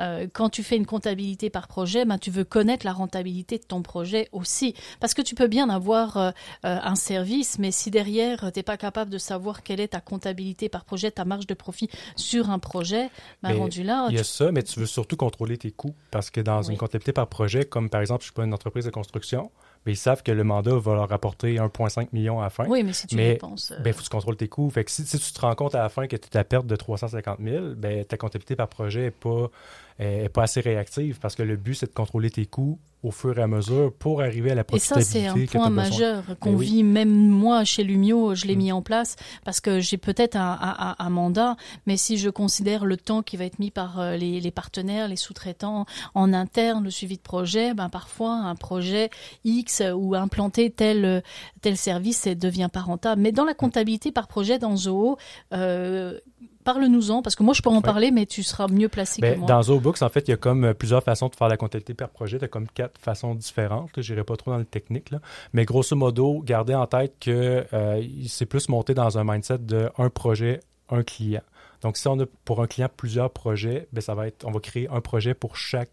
euh, 0.00 0.26
quand 0.32 0.48
tu 0.48 0.64
fais 0.64 0.76
une 0.76 0.86
comptabilité 0.86 1.48
par 1.48 1.68
projet, 1.68 2.04
ben, 2.04 2.18
tu 2.18 2.30
veux 2.32 2.44
connaître 2.44 2.84
la 2.84 2.92
rentabilité 2.92 3.58
de 3.58 3.64
ton 3.64 3.80
projet 3.82 4.28
aussi. 4.32 4.74
Parce 4.98 5.14
que 5.14 5.22
tu 5.22 5.36
peux 5.36 5.46
bien 5.46 5.68
avoir 5.68 6.16
euh, 6.16 6.30
un 6.62 6.96
service, 6.96 7.58
mais 7.60 7.70
si 7.70 7.92
derrière, 7.92 8.50
tu 8.52 8.58
n'es 8.58 8.62
pas 8.64 8.76
capable 8.76 9.10
de 9.10 9.18
savoir 9.18 9.62
quelle 9.62 9.78
est 9.80 9.88
ta 9.88 10.00
comptabilité 10.00 10.68
par 10.68 10.84
projet, 10.84 11.10
ta 11.12 11.24
marge 11.24 11.46
de 11.46 11.54
profit 11.54 11.88
sur 12.16 12.50
un 12.50 12.58
projet, 12.58 13.08
ben, 13.42 13.50
rendu 13.58 13.82
là, 13.84 14.08
tu- 14.08 14.16
ça, 14.32 14.50
mais 14.52 14.62
tu 14.62 14.80
veux 14.80 14.86
surtout 14.86 15.16
contrôler 15.16 15.56
tes 15.58 15.70
coûts. 15.70 15.94
Parce 16.10 16.30
que 16.30 16.40
dans 16.40 16.62
Oui. 16.62 16.72
une 16.72 16.78
comptabilité 16.78 17.12
par 17.12 17.26
projet, 17.28 17.64
comme 17.64 17.88
par 17.90 18.00
exemple, 18.00 18.22
je 18.22 18.26
suis 18.26 18.32
pas 18.34 18.44
une 18.44 18.54
entreprise 18.54 18.84
de 18.84 18.90
construction, 18.90 19.50
ben, 19.84 19.92
ils 19.92 19.96
savent 19.96 20.22
que 20.22 20.32
le 20.32 20.44
mandat 20.44 20.76
va 20.76 20.94
leur 20.94 21.08
rapporter 21.08 21.56
1,5 21.58 22.08
million 22.12 22.40
à 22.40 22.44
la 22.44 22.50
fin. 22.50 22.66
Oui, 22.68 22.82
mais 22.84 22.92
si 22.92 23.06
tu 23.06 23.16
Mais, 23.16 23.34
dépenses. 23.34 23.72
euh, 23.72 23.80
Ben, 23.80 23.92
faut 23.92 23.98
que 24.00 24.04
tu 24.04 24.10
contrôles 24.10 24.36
tes 24.36 24.48
coûts. 24.48 24.70
Fait 24.70 24.84
que 24.84 24.90
si, 24.90 25.04
si 25.04 25.18
tu 25.18 25.32
te 25.32 25.40
rends 25.40 25.54
compte 25.54 25.74
à 25.74 25.82
la 25.82 25.88
fin 25.88 26.06
que 26.06 26.16
tu 26.16 26.28
es 26.32 26.36
à 26.36 26.44
perte 26.44 26.66
de 26.66 26.76
350 26.76 27.38
000, 27.42 27.74
ben, 27.76 28.04
ta 28.04 28.16
comptabilité 28.16 28.56
par 28.56 28.68
projet 28.68 29.00
n'est 29.02 29.10
pas, 29.10 29.50
est 29.98 30.28
pas 30.28 30.44
assez 30.44 30.60
réactive 30.60 31.18
parce 31.20 31.34
que 31.34 31.42
le 31.42 31.56
but, 31.56 31.74
c'est 31.74 31.86
de 31.86 31.92
contrôler 31.94 32.30
tes 32.30 32.46
coûts 32.46 32.78
au 33.02 33.10
fur 33.10 33.38
et 33.38 33.42
à 33.42 33.46
mesure 33.46 33.92
pour 33.92 34.20
arriver 34.22 34.52
à 34.52 34.54
la 34.54 34.62
Et 34.72 34.78
ça, 34.78 34.94
profitabilité 34.96 35.46
c'est 35.50 35.56
un 35.58 35.60
point 35.60 35.70
majeur 35.70 36.22
qu'on 36.40 36.50
Ben 36.52 36.56
oui. 36.58 36.66
vit, 36.66 36.82
même 36.84 37.10
moi, 37.28 37.64
chez 37.64 37.82
Lumio, 37.82 38.34
je 38.34 38.46
l'ai 38.46 38.54
Mm. 38.54 38.58
mis 38.58 38.72
en 38.72 38.82
place 38.82 39.16
parce 39.44 39.60
que 39.60 39.80
j'ai 39.80 39.96
peut-être 39.98 40.36
un, 40.36 40.58
un- 40.60 40.94
un 40.98 41.10
mandat, 41.10 41.56
mais 41.86 41.96
si 41.96 42.16
je 42.16 42.30
considère 42.30 42.84
le 42.84 42.96
temps 42.96 43.22
qui 43.22 43.36
va 43.36 43.44
être 43.44 43.58
mis 43.58 43.70
par 43.70 43.98
euh, 43.98 44.16
les, 44.16 44.40
les 44.40 44.50
partenaires, 44.50 45.08
les 45.08 45.16
sous-traitants 45.16 45.84
en 46.14 46.32
interne, 46.32 46.84
le 46.84 46.90
suivi 46.90 47.16
de 47.16 47.22
projet, 47.22 47.74
ben 47.74 47.88
parfois 47.88 48.34
un 48.34 48.54
projet 48.54 49.10
X 49.44 49.82
ou 49.96 50.14
implanter 50.14 50.70
tel, 50.70 51.22
tel 51.60 51.76
service 51.76 52.26
devient 52.28 52.68
pas 52.72 52.80
rentable. 52.82 53.20
Mais 53.20 53.32
dans 53.32 53.44
la 53.44 53.54
comptabilité 53.54 54.12
par 54.12 54.28
projet 54.28 54.58
dans 54.58 54.76
Zoho, 54.76 55.16
euh, 55.52 56.18
parle-nous-en, 56.64 57.22
parce 57.22 57.34
que 57.36 57.42
moi 57.42 57.54
je 57.54 57.62
peux 57.62 57.70
en 57.70 57.76
Ouais. 57.76 57.82
parler, 57.82 58.10
mais 58.10 58.26
tu 58.26 58.42
seras 58.42 58.68
mieux 58.68 58.88
placé 58.88 59.20
Ben, 59.20 59.34
que 59.34 59.38
moi. 59.40 59.48
dans 59.48 59.62
ZooBooks, 59.62 60.02
en 60.02 60.08
fait, 60.08 60.28
il 60.28 60.30
y 60.30 60.34
a 60.34 60.36
comme 60.36 60.64
euh, 60.64 60.74
plusieurs 60.74 61.02
façons 61.02 61.28
de 61.28 61.34
faire 61.36 61.48
la 61.48 61.56
comptabilité 61.56 61.94
par 61.94 62.08
projet. 62.10 62.38
Tu 62.38 62.44
as 62.44 62.48
comme 62.48 62.68
quatre 62.68 62.98
façons 63.00 63.34
différentes. 63.34 63.90
Je 63.96 64.12
n'irai 64.12 64.24
pas 64.24 64.36
trop 64.36 64.50
dans 64.50 64.58
le 64.58 64.64
technique. 64.64 65.10
Là. 65.10 65.20
Mais 65.52 65.64
grosso 65.64 65.94
modo, 65.96 66.40
gardez 66.44 66.74
en 66.74 66.86
tête 66.86 67.14
que 67.20 67.64
euh, 67.72 68.02
c'est 68.28 68.46
plus 68.46 68.68
monté 68.68 68.94
dans 68.94 69.18
un 69.18 69.24
mindset 69.24 69.58
de 69.58 69.90
un 69.98 70.08
projet, 70.10 70.60
un 70.90 71.02
client. 71.02 71.42
Donc, 71.82 71.96
si 71.96 72.06
on 72.08 72.18
a 72.20 72.24
pour 72.44 72.62
un 72.62 72.66
client 72.66 72.88
plusieurs 72.96 73.30
projets, 73.30 73.88
ben, 73.92 74.00
ça 74.00 74.14
va 74.14 74.28
être, 74.28 74.44
on 74.46 74.50
va 74.52 74.60
créer 74.60 74.88
un 74.88 75.00
projet 75.00 75.34
pour 75.34 75.56
chaque. 75.56 75.90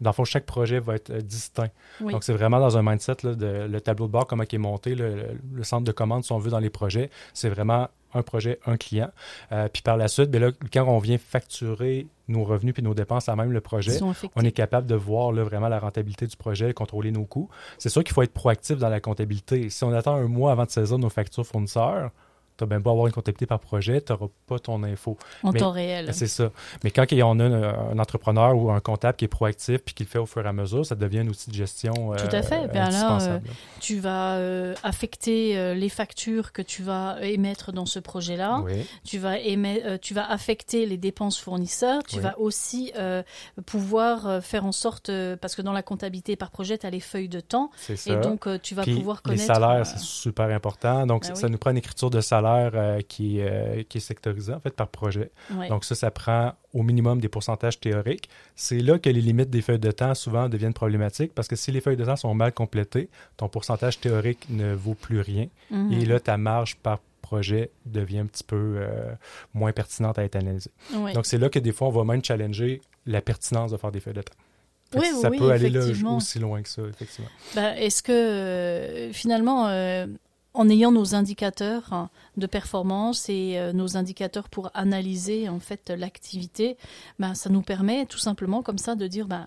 Dans 0.00 0.08
le 0.10 0.14
fond, 0.14 0.24
chaque 0.24 0.46
projet 0.46 0.80
va 0.80 0.94
être 0.94 1.10
euh, 1.10 1.20
distinct. 1.20 1.68
Oui. 2.00 2.12
Donc, 2.14 2.24
c'est 2.24 2.32
vraiment 2.32 2.58
dans 2.58 2.78
un 2.78 2.82
mindset, 2.82 3.16
là, 3.24 3.34
de, 3.34 3.66
le 3.70 3.80
tableau 3.82 4.06
de 4.06 4.12
bord, 4.12 4.26
comment 4.26 4.44
il 4.50 4.54
est 4.54 4.58
monté, 4.58 4.94
le, 4.94 5.14
le- 5.14 5.26
le 5.52 5.62
centre 5.62 5.84
de 5.84 5.92
commande, 5.92 6.24
si 6.24 6.32
on 6.32 6.38
veut, 6.38 6.50
dans 6.50 6.58
les 6.58 6.70
projets, 6.70 7.10
c'est 7.34 7.50
vraiment 7.50 7.88
un 8.14 8.22
projet, 8.22 8.58
un 8.66 8.76
client. 8.76 9.10
Euh, 9.52 9.68
puis 9.72 9.82
par 9.82 9.96
la 9.96 10.08
suite, 10.08 10.34
là, 10.34 10.50
quand 10.72 10.84
on 10.86 10.98
vient 10.98 11.18
facturer 11.18 12.06
nos 12.28 12.44
revenus 12.44 12.74
puis 12.74 12.82
nos 12.82 12.94
dépenses 12.94 13.28
à 13.28 13.36
même 13.36 13.52
le 13.52 13.60
projet, 13.60 13.98
on 14.36 14.42
est 14.42 14.52
capable 14.52 14.86
de 14.86 14.94
voir 14.94 15.32
là, 15.32 15.42
vraiment 15.42 15.68
la 15.68 15.78
rentabilité 15.78 16.26
du 16.26 16.36
projet, 16.36 16.72
contrôler 16.72 17.10
nos 17.10 17.24
coûts. 17.24 17.48
C'est 17.78 17.88
sûr 17.88 18.04
qu'il 18.04 18.14
faut 18.14 18.22
être 18.22 18.32
proactif 18.32 18.78
dans 18.78 18.88
la 18.88 19.00
comptabilité. 19.00 19.70
Si 19.70 19.84
on 19.84 19.92
attend 19.92 20.14
un 20.14 20.28
mois 20.28 20.52
avant 20.52 20.64
de 20.64 20.70
saisir 20.70 20.98
nos 20.98 21.10
factures 21.10 21.46
fournisseurs, 21.46 22.10
tu 22.60 22.66
bien 22.68 22.80
beau 22.80 22.90
avoir 22.90 23.06
une 23.06 23.12
comptabilité 23.12 23.46
par 23.46 23.60
projet, 23.60 24.00
tu 24.00 24.12
n'auras 24.12 24.26
pas 24.46 24.58
ton 24.58 24.82
info. 24.82 25.16
en 25.42 25.52
temps 25.52 25.70
réel. 25.70 26.12
C'est 26.14 26.26
ça. 26.26 26.50
Mais 26.84 26.90
quand 26.90 27.04
il 27.10 27.18
y 27.18 27.22
en 27.22 27.38
a 27.40 27.44
un, 27.44 27.90
un 27.92 27.98
entrepreneur 27.98 28.56
ou 28.56 28.70
un 28.70 28.80
comptable 28.80 29.16
qui 29.16 29.24
est 29.24 29.28
proactif 29.28 29.78
puis 29.84 29.94
qui 29.94 30.04
le 30.04 30.08
fait 30.08 30.18
au 30.18 30.26
fur 30.26 30.44
et 30.44 30.48
à 30.48 30.52
mesure, 30.52 30.84
ça 30.86 30.94
devient 30.94 31.20
un 31.20 31.28
outil 31.28 31.50
de 31.50 31.54
gestion 31.56 32.12
euh, 32.12 32.16
Tout 32.16 32.34
à 32.34 32.42
fait. 32.42 32.66
Ben 32.68 32.74
là, 32.74 32.86
indispensable. 32.86 33.48
tu 33.80 33.98
vas 33.98 34.34
euh, 34.36 34.74
affecter 34.82 35.58
euh, 35.58 35.74
les 35.74 35.88
factures 35.88 36.52
que 36.52 36.62
tu 36.62 36.82
vas 36.82 37.16
émettre 37.22 37.72
dans 37.72 37.86
ce 37.86 37.98
projet-là. 37.98 38.60
oui, 38.64 38.86
Tu 39.04 39.18
vas 39.18 39.36
émet- 39.38 39.82
euh, 39.84 39.98
tu 40.00 40.14
vas 40.14 40.30
affecter 40.30 40.86
les 40.86 40.96
dépenses 40.96 41.38
fournisseurs. 41.38 42.02
Tu 42.04 42.16
Oui. 42.16 42.22
vas 42.22 42.38
aussi 42.38 42.92
euh, 42.96 43.22
pouvoir 43.66 44.26
euh, 44.26 44.40
faire 44.40 44.64
en 44.64 44.72
sorte 44.72 45.08
euh, 45.08 45.36
parce 45.36 45.54
que 45.54 45.62
dans 45.62 45.72
la 45.72 45.82
comptabilité 45.82 46.36
par 46.36 46.50
projet, 46.50 46.78
tu 46.78 46.86
as 46.86 46.90
les 46.90 47.00
feuilles 47.00 47.28
de 47.28 47.40
temps 47.40 47.70
c'est 47.76 47.96
ça. 47.96 48.12
et 48.12 48.16
donc 48.16 48.46
euh, 48.46 48.58
tu 48.62 48.74
vas 48.74 48.82
Puis 48.82 48.94
pouvoir 48.96 49.22
les 49.24 49.32
connaître 49.36 49.54
salaires, 49.54 49.80
euh, 49.80 49.84
c'est 49.84 49.98
super 50.00 50.48
important. 50.50 51.06
Donc, 51.06 51.22
Ben 51.22 51.28
ça- 51.28 51.34
oui. 51.34 51.40
ça 51.40 51.48
nous 51.48 51.58
prend 51.58 51.70
une 51.70 51.76
écriture 51.78 52.10
de 52.10 52.20
salaire 52.20 52.49
euh, 52.56 53.00
qui, 53.00 53.40
euh, 53.40 53.82
qui 53.88 53.98
est 53.98 54.00
sectorisée, 54.00 54.52
en 54.52 54.60
fait, 54.60 54.70
par 54.70 54.88
projet. 54.88 55.30
ouais. 55.54 55.68
Donc, 55.68 55.84
ça, 55.84 55.94
ça 55.94 56.10
prend 56.10 56.54
au 56.72 56.82
minimum 56.82 57.20
des 57.20 57.28
pourcentages 57.28 57.80
théoriques. 57.80 58.28
C'est 58.56 58.80
là 58.80 58.98
que 58.98 59.10
les 59.10 59.20
limites 59.20 59.50
des 59.50 59.62
feuilles 59.62 59.78
de 59.78 59.90
temps 59.90 60.14
souvent 60.14 60.48
deviennent 60.48 60.74
problématiques 60.74 61.34
parce 61.34 61.48
que 61.48 61.56
si 61.56 61.72
les 61.72 61.80
feuilles 61.80 61.96
de 61.96 62.04
temps 62.04 62.16
sont 62.16 62.34
mal 62.34 62.52
complétées, 62.52 63.08
ton 63.36 63.48
pourcentage 63.48 64.00
théorique 64.00 64.46
ne 64.50 64.72
vaut 64.74 64.94
plus 64.94 65.20
rien. 65.20 65.48
Mhm. 65.70 65.92
Et 65.92 66.04
là, 66.04 66.20
ta 66.20 66.36
marge 66.36 66.76
par 66.76 67.00
projet 67.20 67.70
devient 67.86 68.18
un 68.18 68.26
petit 68.26 68.44
peu 68.44 68.76
euh, 68.78 69.12
moins 69.54 69.72
pertinente 69.72 70.18
à 70.18 70.24
être 70.24 70.36
analysée. 70.36 70.70
Donc, 71.14 71.26
c'est 71.26 71.38
là 71.38 71.48
que 71.48 71.58
des 71.58 71.72
fois, 71.72 71.88
on 71.88 71.92
va 71.92 72.04
même 72.04 72.24
challenger 72.24 72.80
la 73.06 73.20
pertinence 73.20 73.70
de 73.70 73.76
faire 73.76 73.92
des 73.92 74.00
feuilles 74.00 74.14
de 74.14 74.22
temps. 74.22 74.34
Oui, 74.96 75.06
ça 75.20 75.30
oui, 75.30 75.38
peut 75.38 75.50
aller 75.50 75.70
là 75.70 75.84
aussi 76.16 76.38
loin 76.40 76.62
que 76.62 76.68
ça, 76.68 76.82
effectivement. 76.82 77.30
Ben, 77.54 77.74
Est-ce 77.76 78.02
que 78.02 78.12
euh, 78.12 79.12
finalement, 79.12 79.68
euh, 79.68 80.06
en 80.54 80.68
ayant 80.68 80.92
nos 80.92 81.14
indicateurs 81.14 82.08
de 82.36 82.46
performance 82.46 83.28
et 83.28 83.58
euh, 83.58 83.72
nos 83.72 83.96
indicateurs 83.96 84.48
pour 84.48 84.70
analyser 84.74 85.48
en 85.48 85.60
fait 85.60 85.90
l'activité, 85.90 86.76
ben, 87.18 87.34
ça 87.34 87.50
nous 87.50 87.62
permet 87.62 88.06
tout 88.06 88.18
simplement 88.18 88.62
comme 88.62 88.78
ça 88.78 88.94
de 88.94 89.06
dire 89.06 89.26
ben, 89.28 89.46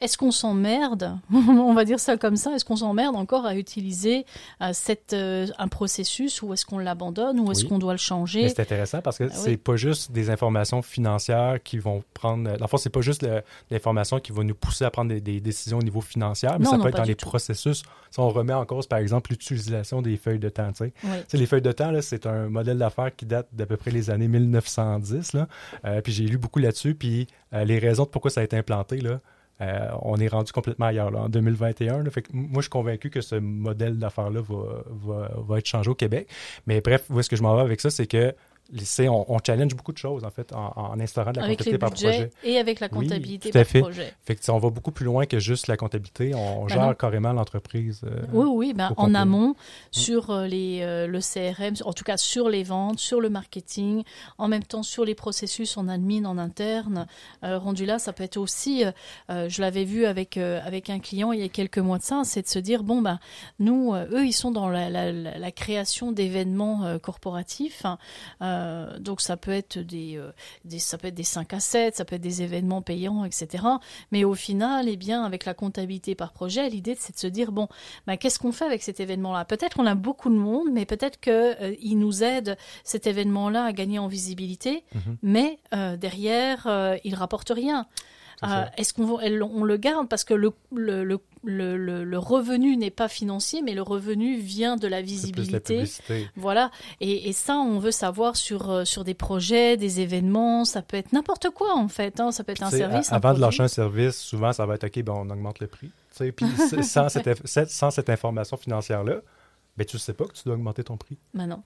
est-ce 0.00 0.16
qu'on 0.16 0.30
s'emmerde, 0.30 1.18
on 1.32 1.74
va 1.74 1.84
dire 1.84 1.98
ça 1.98 2.16
comme 2.16 2.36
ça, 2.36 2.52
est-ce 2.54 2.64
qu'on 2.64 2.76
s'emmerde 2.76 3.16
encore 3.16 3.46
à 3.46 3.56
utiliser 3.56 4.26
euh, 4.62 4.70
cette, 4.72 5.12
euh, 5.12 5.46
un 5.58 5.66
processus 5.68 6.40
ou 6.42 6.52
est-ce 6.52 6.64
qu'on 6.64 6.78
l'abandonne 6.78 7.40
ou 7.40 7.50
est-ce 7.50 7.62
Oui. 7.62 7.68
qu'on 7.68 7.78
doit 7.78 7.94
le 7.94 7.98
changer? 7.98 8.48
C'est 8.48 8.60
intéressant 8.60 9.00
parce 9.00 9.18
que 9.18 9.24
Ah 9.24 9.34
c'est 9.34 9.50
oui. 9.50 9.56
pas 9.56 9.74
juste 9.76 10.12
des 10.12 10.30
informations 10.30 10.82
financières 10.82 11.60
qui 11.62 11.78
vont 11.78 12.04
prendre. 12.14 12.50
Le 12.60 12.66
fond, 12.68 12.76
c'est 12.76 12.90
pas 12.90 13.00
juste 13.00 13.26
l'information 13.70 14.20
qui 14.20 14.30
va 14.32 14.44
nous 14.44 14.54
pousser 14.54 14.84
à 14.84 14.90
prendre 14.90 15.08
des, 15.10 15.20
des 15.20 15.40
décisions 15.40 15.78
au 15.78 15.82
niveau 15.82 16.00
financier, 16.00 16.48
mais 16.58 16.64
Non, 16.64 16.70
ça 16.70 16.76
non, 16.76 16.82
peut 16.84 16.90
être 16.90 16.96
dans 16.98 17.02
les 17.02 17.14
tout. 17.16 17.26
processus. 17.28 17.82
Si 18.10 18.20
on 18.20 18.28
remet 18.28 18.52
en 18.54 18.64
cause, 18.64 18.86
par 18.86 19.00
exemple, 19.00 19.30
l'utilisation 19.32 20.00
des 20.00 20.16
feuilles 20.16 20.38
de 20.38 20.48
temps. 20.48 20.70
tu 20.72 20.84
sais. 20.84 20.92
Oui. 21.04 21.10
Les 21.32 21.46
feuilles 21.46 21.60
de 21.62 21.72
temps, 21.72 21.92
c'est 22.02 22.26
un 22.26 22.48
modèle 22.48 22.78
d'affaires 22.78 23.14
qui 23.14 23.26
date 23.26 23.48
d'à 23.52 23.66
peu 23.66 23.76
près 23.76 23.90
les 23.90 24.10
années 24.10 24.28
1910. 24.28 25.32
Là. 25.32 25.48
Euh, 25.84 26.00
puis 26.00 26.12
j'ai 26.12 26.24
lu 26.24 26.38
beaucoup 26.38 26.58
là-dessus. 26.60 26.94
Puis 26.94 27.26
les 27.52 27.78
raisons 27.78 28.04
de 28.04 28.08
pourquoi 28.08 28.30
ça 28.30 28.40
a 28.40 28.44
été 28.44 28.56
implanté, 28.56 28.98
là, 29.00 29.20
euh, 29.60 29.88
on 30.02 30.16
est 30.16 30.28
rendu 30.28 30.52
complètement 30.52 30.86
ailleurs 30.86 31.10
là, 31.10 31.20
en 31.22 31.28
2021. 31.28 32.02
là. 32.02 32.10
Fait 32.10 32.22
que 32.22 32.28
moi, 32.32 32.56
je 32.56 32.62
suis 32.62 32.70
convaincu 32.70 33.10
que 33.10 33.20
ce 33.20 33.34
modèle 33.34 33.98
d'affaires-là 33.98 34.40
va, 34.40 34.84
va, 34.86 35.30
va 35.36 35.58
être 35.58 35.66
changé 35.66 35.90
au 35.90 35.94
Québec. 35.94 36.28
Mais 36.66 36.80
bref, 36.80 37.04
où 37.10 37.18
est-ce 37.18 37.28
que 37.28 37.36
je 37.36 37.42
m'en 37.42 37.54
vais 37.56 37.62
avec 37.62 37.80
ça, 37.80 37.90
c'est 37.90 38.06
que 38.06 38.34
on, 39.00 39.24
on 39.28 39.38
challenge 39.44 39.74
beaucoup 39.74 39.92
de 39.92 39.98
choses, 39.98 40.24
en 40.24 40.30
fait, 40.30 40.52
en, 40.52 40.72
en 40.76 41.00
instaurant 41.00 41.32
de 41.32 41.38
la 41.38 41.44
Avec 41.44 41.64
les 41.64 41.72
comptabilité 41.72 41.78
par 41.78 41.90
projet. 41.92 42.30
et 42.44 42.58
avec 42.58 42.80
la 42.80 42.88
Oui, 42.92 42.98
comptabilité 43.06 43.50
tout 43.50 43.58
à 43.58 43.62
par 43.62 43.70
fait. 43.70 43.80
projet. 43.80 44.12
Fait 44.24 44.34
que 44.36 44.50
on 44.50 44.58
va 44.58 44.70
beaucoup 44.70 44.90
plus 44.90 45.04
loin 45.06 45.26
que 45.26 45.38
juste 45.38 45.66
la 45.68 45.76
comptabilité. 45.76 46.34
On 46.34 46.64
Ben 46.66 46.74
gère 46.74 46.86
non. 46.86 46.94
carrément 46.94 47.32
l'entreprise. 47.32 48.02
euh, 48.04 48.22
Oui, 48.32 48.46
oui, 48.50 48.72
ben, 48.74 48.92
en 48.96 49.14
amont, 49.14 49.54
sur 49.90 50.30
euh, 50.30 50.46
les, 50.46 50.80
euh, 50.82 51.06
le 51.06 51.20
CRM, 51.20 51.74
en 51.84 51.92
tout 51.92 52.04
cas 52.04 52.16
sur 52.16 52.48
les 52.48 52.62
ventes, 52.62 52.98
sur 52.98 53.20
le 53.20 53.30
marketing, 53.30 54.02
en 54.38 54.48
même 54.48 54.62
temps 54.64 54.82
sur 54.82 55.04
les 55.04 55.14
processus 55.14 55.76
en 55.76 55.88
admin, 55.88 56.24
en 56.26 56.36
interne. 56.38 57.06
Euh, 57.44 57.58
rendu 57.58 57.86
là, 57.86 57.98
ça 57.98 58.12
peut 58.12 58.24
être 58.24 58.36
aussi, 58.36 58.84
je 59.28 59.60
l'avais 59.60 59.84
vu 59.84 60.04
avec, 60.04 60.36
avec 60.36 60.90
un 60.90 60.98
client 60.98 61.32
il 61.32 61.40
y 61.40 61.44
a 61.44 61.48
quelques 61.48 61.78
mois 61.78 61.98
de 61.98 62.02
ça, 62.02 62.22
c'est 62.24 62.42
de 62.42 62.48
se 62.48 62.58
dire, 62.58 62.82
bon, 62.82 63.00
ben, 63.02 63.18
nous, 63.58 63.94
eux, 63.94 64.26
ils 64.26 64.32
sont 64.32 64.50
dans 64.50 64.68
la, 64.68 64.90
la, 64.90 65.10
la- 65.12 65.38
la 65.38 65.52
création 65.52 66.12
d'événements 66.12 66.98
corporatifs. 67.00 67.84
hein. 67.84 67.98
Euh, 68.58 68.98
donc 68.98 69.20
ça 69.20 69.36
peut 69.36 69.52
être 69.52 69.78
des, 69.78 70.16
euh, 70.16 70.30
des, 70.64 70.78
ça 70.78 70.98
peut 70.98 71.08
être 71.08 71.14
des 71.14 71.22
5 71.22 71.52
à 71.54 71.60
7, 71.60 71.96
ça 71.96 72.04
peut 72.04 72.16
être 72.16 72.22
des 72.22 72.42
événements 72.42 72.82
payants, 72.82 73.24
etc. 73.24 73.64
Mais 74.12 74.24
au 74.24 74.34
final, 74.34 74.88
eh 74.88 74.96
bien, 74.96 75.24
avec 75.24 75.44
la 75.44 75.54
comptabilité 75.54 76.14
par 76.14 76.32
projet, 76.32 76.68
l'idée, 76.68 76.96
c'est 76.98 77.14
de 77.14 77.18
se 77.18 77.26
dire, 77.26 77.52
bon, 77.52 77.68
ben, 78.06 78.16
qu'est-ce 78.16 78.38
qu'on 78.38 78.52
fait 78.52 78.64
avec 78.64 78.82
cet 78.82 79.00
événement-là? 79.00 79.44
Peut-être 79.44 79.76
qu'on 79.76 79.86
a 79.86 79.94
beaucoup 79.94 80.30
de 80.30 80.34
monde, 80.36 80.68
mais 80.72 80.84
peut-être 80.86 81.20
qu'il 81.20 81.98
nous 81.98 82.22
aide, 82.24 82.56
cet 82.84 83.06
événement-là, 83.06 83.64
à 83.64 83.72
gagner 83.72 83.98
en 83.98 84.08
visibilité, 84.08 84.84
Mhm. 84.94 85.16
mais 85.22 85.58
euh, 85.74 85.96
derrière, 85.96 86.66
euh, 86.66 86.96
il 87.04 87.14
rapporte 87.14 87.50
rien. 87.50 87.86
Euh. 88.44 88.64
Est-ce 88.76 88.94
qu'on 88.94 89.18
on 89.18 89.64
le 89.64 89.76
garde 89.76 90.08
parce 90.08 90.24
que 90.24 90.34
le, 90.34 90.52
le, 90.74 91.02
le, 91.04 91.18
le, 91.44 91.76
le- 91.76 92.04
le 92.04 92.18
revenu 92.18 92.76
n'est 92.76 92.90
pas 92.90 93.08
financier, 93.08 93.62
mais 93.62 93.74
le 93.74 93.82
revenu 93.82 94.36
vient 94.38 94.76
de 94.76 94.86
la 94.86 94.98
la 94.98 95.02
visibilité. 95.02 95.74
publicité. 95.74 96.28
Voilà, 96.36 96.70
et, 97.00 97.28
et 97.28 97.32
ça, 97.32 97.56
on 97.56 97.78
veut 97.78 97.90
savoir 97.90 98.36
sur, 98.36 98.70
euh, 98.70 98.84
sur 98.84 99.02
des 99.04 99.14
projets, 99.14 99.76
des 99.76 100.00
événements, 100.00 100.64
ça 100.64 100.82
peut 100.82 100.96
être 100.96 101.12
n'importe 101.12 101.50
quoi 101.50 101.74
en 101.76 101.88
fait, 101.88 102.20
hein. 102.20 102.30
ça 102.32 102.44
peut 102.44 102.52
être 102.52 102.62
un 102.62 102.70
service. 102.70 103.12
un 103.12 103.16
Avant 103.16 103.30
de 103.30 103.34
produit. 103.34 103.42
lâcher 103.42 103.62
un 103.64 103.68
service, 103.68 104.16
souvent, 104.16 104.52
ça 104.52 104.66
va 104.66 104.74
être 104.74 104.84
OK, 104.84 105.02
ben, 105.02 105.14
on 105.16 105.30
augmente 105.30 105.60
le 105.60 105.66
prix. 105.66 105.90
Puis 106.18 106.46
sans, 106.82 107.08
cette, 107.08 107.26
eff- 107.26 107.40
cette- 107.44 107.70
sans 107.70 107.90
cette 107.90 108.10
information 108.10 108.56
financière-là, 108.56 109.16
ben, 109.78 109.86
tu 109.86 109.96
ne 109.96 110.00
sais 110.00 110.12
pas 110.12 110.26
que 110.26 110.32
tu 110.34 110.42
dois 110.44 110.54
augmenter 110.54 110.84
ton 110.84 110.96
prix. 110.96 111.16
Ben 111.32 111.46
non. 111.46 111.62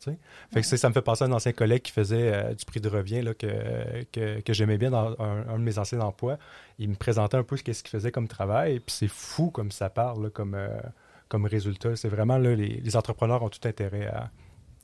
Fait 0.52 0.61
que 0.61 0.66
c'est- 0.66 0.76
ça 0.76 0.88
me 0.88 0.95
fait 0.95 1.02
penser 1.02 1.25
à 1.25 1.26
un 1.26 1.33
ancien 1.33 1.52
collègue 1.52 1.83
qui 1.83 1.90
faisait 1.92 2.33
euh, 2.33 2.54
du 2.54 2.64
prix 2.64 2.81
de 2.81 2.88
revient 2.88 3.23
là, 3.23 3.35
que, 3.35 4.04
que, 4.12 4.40
que 4.40 4.52
j'aimais 4.52 4.78
bien 4.78 4.90
dans 4.90 5.19
un, 5.21 5.49
un 5.49 5.59
de 5.59 5.64
mes 5.64 5.78
anciens 5.78 6.00
emplois. 6.00 6.38
Il 6.78 6.88
me 6.90 6.95
présentait 6.95 7.37
un 7.38 7.42
peu 7.42 7.57
ce 7.57 7.62
qu'il 7.64 7.75
faisait 7.75 8.12
comme 8.12 8.28
travail, 8.28 8.78
puis 8.81 8.95
c'est 8.95 9.09
fou 9.09 9.50
comme 9.50 9.73
ça 9.73 9.88
parle 9.90 10.25
là, 10.25 10.31
comme, 10.31 10.54
euh, 10.54 10.69
comme 11.28 11.47
résultat. 11.47 11.97
C'est 11.97 12.09
vraiment 12.09 12.38
là, 12.38 12.54
les, 12.54 12.81
les 12.81 12.97
entrepreneurs 12.97 13.42
ont 13.42 13.49
tout 13.49 13.66
intérêt 13.66 14.07
à, 14.07 14.31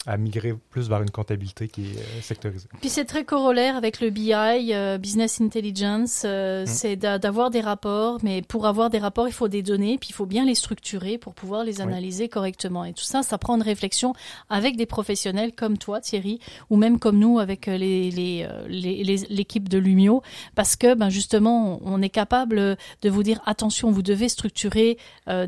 à 0.07 0.17
migrer 0.17 0.55
plus 0.71 0.88
vers 0.88 1.02
une 1.02 1.11
comptabilité 1.11 1.69
qui 1.69 1.83
est 1.83 1.99
euh, 1.99 2.21
sectorisée. 2.23 2.69
Puis 2.81 2.88
c'est 2.88 3.05
très 3.05 3.25
corollaire 3.25 3.76
avec 3.76 4.00
le 4.00 4.11
BI, 4.11 4.33
euh, 4.33 4.97
Business 4.97 5.40
Intelligence, 5.40 6.23
euh, 6.25 6.62
mm. 6.62 6.67
c'est 6.67 6.97
d'avoir 6.97 7.50
des 7.50 7.61
rapports, 7.61 8.19
mais 8.23 8.43
pour 8.43 8.67
avoir 8.67 8.90
des 8.90 8.99
rapports, 8.99 9.26
il 9.26 9.35
faut 9.35 9.49
des 9.49 9.62
données, 9.62 9.99
puis 9.99 10.11
il 10.11 10.12
faut 10.12 10.26
bien 10.26 10.45
les 10.45 10.55
structurer 10.55 11.19
pour 11.19 11.35
pouvoir 11.35 11.64
les 11.64 11.81
analyser 11.81 12.28
correctement. 12.28 12.85
Et 12.85 12.93
tout 12.93 13.05
ça, 13.05 13.23
ça 13.23 13.38
prend 13.38 13.57
une 13.57 13.62
réflexion 13.62 14.14
avec 14.49 14.76
des 14.76 14.87
professionnels 14.87 15.52
comme 15.52 15.78
toi, 15.78 16.00
Thierry, 16.00 16.38
ou 16.71 16.76
même 16.76 16.99
comme 16.99 17.19
nous 17.19 17.40
avec 17.40 17.67
les, 17.67 18.11
les, 18.11 18.47
l'équipe 19.28 19.69
de 19.69 19.78
Lumio, 19.78 20.23
parce 20.55 20.76
que 20.76 20.95
ben 20.95 21.09
justement, 21.09 21.81
on 21.85 22.00
est 22.02 22.09
capable 22.09 22.76
de 23.02 23.11
vous 23.11 23.23
dire 23.23 23.40
attention, 23.47 23.90
vous 23.90 24.02
devez 24.02 24.28
structurer 24.28 24.97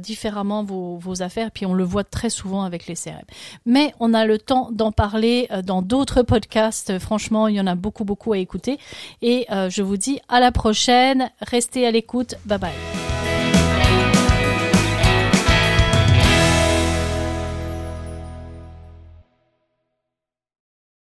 différemment 0.00 0.64
vos, 0.64 0.99
vos 0.99 1.23
affaires, 1.23 1.50
puis 1.50 1.66
on 1.66 1.75
le 1.75 1.85
voit 1.85 2.04
très 2.04 2.30
souvent 2.30 2.64
avec 2.64 2.87
les 2.87 2.95
CRM. 2.95 3.23
Mais 3.64 3.95
on 4.00 4.12
a 4.12 4.25
le 4.25 4.38
d'en 4.70 4.92
parler 4.92 5.49
euh, 5.50 5.62
dans 5.62 5.82
d'autres 5.82 6.23
podcasts. 6.23 6.99
Franchement, 6.99 7.49
il 7.49 7.56
y 7.56 7.61
en 7.61 7.66
a 7.66 7.75
beaucoup, 7.75 8.04
beaucoup 8.04 8.32
à 8.32 8.38
écouter. 8.38 8.78
Et 9.23 9.47
euh, 9.50 9.70
je 9.70 9.82
vous 9.82 9.97
dis 9.97 10.20
à 10.28 10.40
la 10.40 10.52
prochaine. 10.52 11.30
Restez 11.40 11.87
à 11.87 11.90
l'écoute. 11.90 12.35
Bye 12.47 12.59
bye. 12.59 13.00